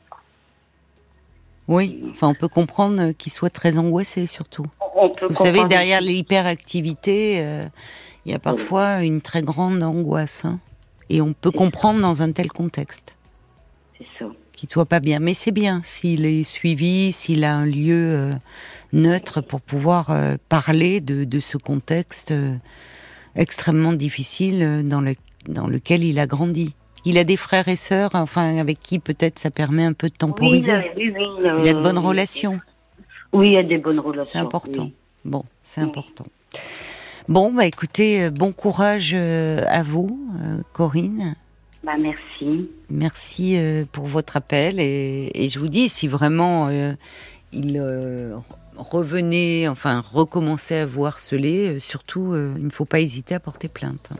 Oui, 1.67 2.03
enfin, 2.11 2.27
on 2.27 2.33
peut 2.33 2.49
comprendre 2.49 3.13
qu'il 3.13 3.31
soit 3.31 3.49
très 3.49 3.77
angoissé, 3.77 4.25
surtout. 4.25 4.65
Parce 4.93 5.21
que 5.21 5.25
vous 5.27 5.35
savez, 5.35 5.63
derrière 5.65 6.01
l'hyperactivité, 6.01 7.39
euh, 7.39 7.63
il 8.25 8.31
y 8.31 8.35
a 8.35 8.39
parfois 8.39 9.03
une 9.03 9.21
très 9.21 9.41
grande 9.41 9.81
angoisse. 9.81 10.45
Hein. 10.45 10.59
et 11.09 11.21
on 11.21 11.33
peut 11.33 11.51
comprendre 11.51 12.01
dans 12.01 12.21
un 12.21 12.31
tel 12.31 12.51
contexte. 12.51 13.15
C'est 14.01 14.23
ça. 14.23 14.31
Qu'il 14.53 14.67
ne 14.67 14.71
soit 14.71 14.85
pas 14.85 14.99
bien. 14.99 15.19
Mais 15.19 15.33
c'est 15.33 15.51
bien 15.51 15.81
s'il 15.83 16.25
est 16.25 16.43
suivi, 16.43 17.11
s'il 17.11 17.43
a 17.43 17.55
un 17.55 17.65
lieu. 17.65 18.15
Euh, 18.15 18.31
neutre 18.93 19.41
pour 19.41 19.61
pouvoir 19.61 20.11
euh, 20.11 20.35
parler 20.49 21.01
de, 21.01 21.39
ce 21.39 21.57
contexte 21.57 22.31
euh, 22.31 22.55
extrêmement 23.35 23.93
difficile 23.93 24.87
dans, 24.87 25.01
le, 25.01 25.15
dans 25.47 25.67
lequel 25.67 26.03
il 26.03 26.19
a 26.19 26.27
grandi. 26.27 26.75
Il 27.03 27.17
a 27.17 27.23
des 27.23 27.37
frères 27.37 27.67
et 27.67 27.75
sœurs, 27.75 28.11
enfin 28.13 28.57
avec 28.57 28.79
qui 28.79 28.99
peut-être 28.99 29.39
ça 29.39 29.49
permet 29.49 29.83
un 29.83 29.93
peu 29.93 30.09
de 30.09 30.15
temporiser. 30.15 30.73
Oui, 30.95 31.13
oui, 31.17 31.23
il 31.63 31.69
a 31.69 31.73
de 31.73 31.81
bonnes 31.81 31.97
relations. 31.97 32.59
Oui, 33.33 33.47
il 33.47 33.53
y 33.53 33.57
a 33.57 33.63
des 33.63 33.79
bonnes 33.79 33.99
relations. 33.99 34.33
C'est 34.33 34.37
important. 34.37 34.91
Bon, 35.25 35.43
c'est 35.63 35.81
important. 35.81 36.25
Bon, 37.27 37.51
bah 37.51 37.65
écoutez, 37.65 38.29
bon 38.29 38.51
courage 38.51 39.15
à 39.15 39.81
vous, 39.81 40.19
Corinne. 40.73 41.35
Bah 41.83 41.97
merci. 41.97 42.69
Merci 42.89 43.57
pour 43.91 44.05
votre 44.05 44.37
appel 44.37 44.79
et, 44.79 45.31
et, 45.33 45.49
je 45.49 45.59
vous 45.59 45.67
dis 45.67 45.89
si 45.89 46.07
vraiment 46.07 46.69
il 47.51 47.81
revenez, 48.81 49.67
enfin, 49.67 50.03
recommencez 50.13 50.75
à 50.75 50.85
vous 50.85 51.05
harceler, 51.05 51.75
euh, 51.75 51.79
surtout, 51.79 52.33
euh, 52.33 52.53
il 52.57 52.65
ne 52.65 52.69
faut 52.69 52.85
pas 52.85 52.99
hésiter 52.99 53.35
à 53.35 53.39
porter 53.39 53.67
plainte. 53.67 54.11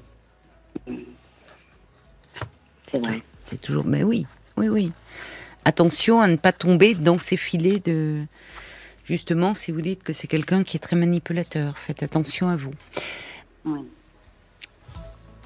C'est 2.87 2.99
vrai. 2.99 3.21
C'est 3.45 3.59
toujours, 3.59 3.85
mais 3.85 4.03
oui, 4.03 4.25
oui, 4.57 4.69
oui. 4.69 4.91
Attention 5.65 6.21
à 6.21 6.27
ne 6.27 6.37
pas 6.37 6.51
tomber 6.51 6.95
dans 6.95 7.17
ces 7.17 7.37
filets 7.37 7.79
de. 7.79 8.23
Justement, 9.03 9.53
si 9.53 9.71
vous 9.71 9.81
dites 9.81 10.03
que 10.03 10.13
c'est 10.13 10.27
quelqu'un 10.27 10.63
qui 10.63 10.77
est 10.77 10.79
très 10.79 10.95
manipulateur, 10.95 11.77
faites 11.77 12.03
attention 12.03 12.47
à 12.47 12.55
vous. 12.55 12.73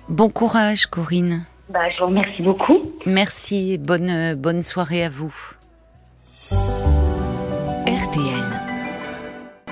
Bon 0.08 0.30
courage, 0.30 0.86
Corinne. 0.86 1.46
Bah, 1.70 1.90
je 1.90 2.00
vous 2.00 2.08
remercie 2.08 2.42
beaucoup. 2.42 2.92
Merci, 3.06 3.78
bonne, 3.78 4.36
bonne 4.36 4.64
soirée 4.64 5.04
à 5.04 5.10
vous. 5.10 5.34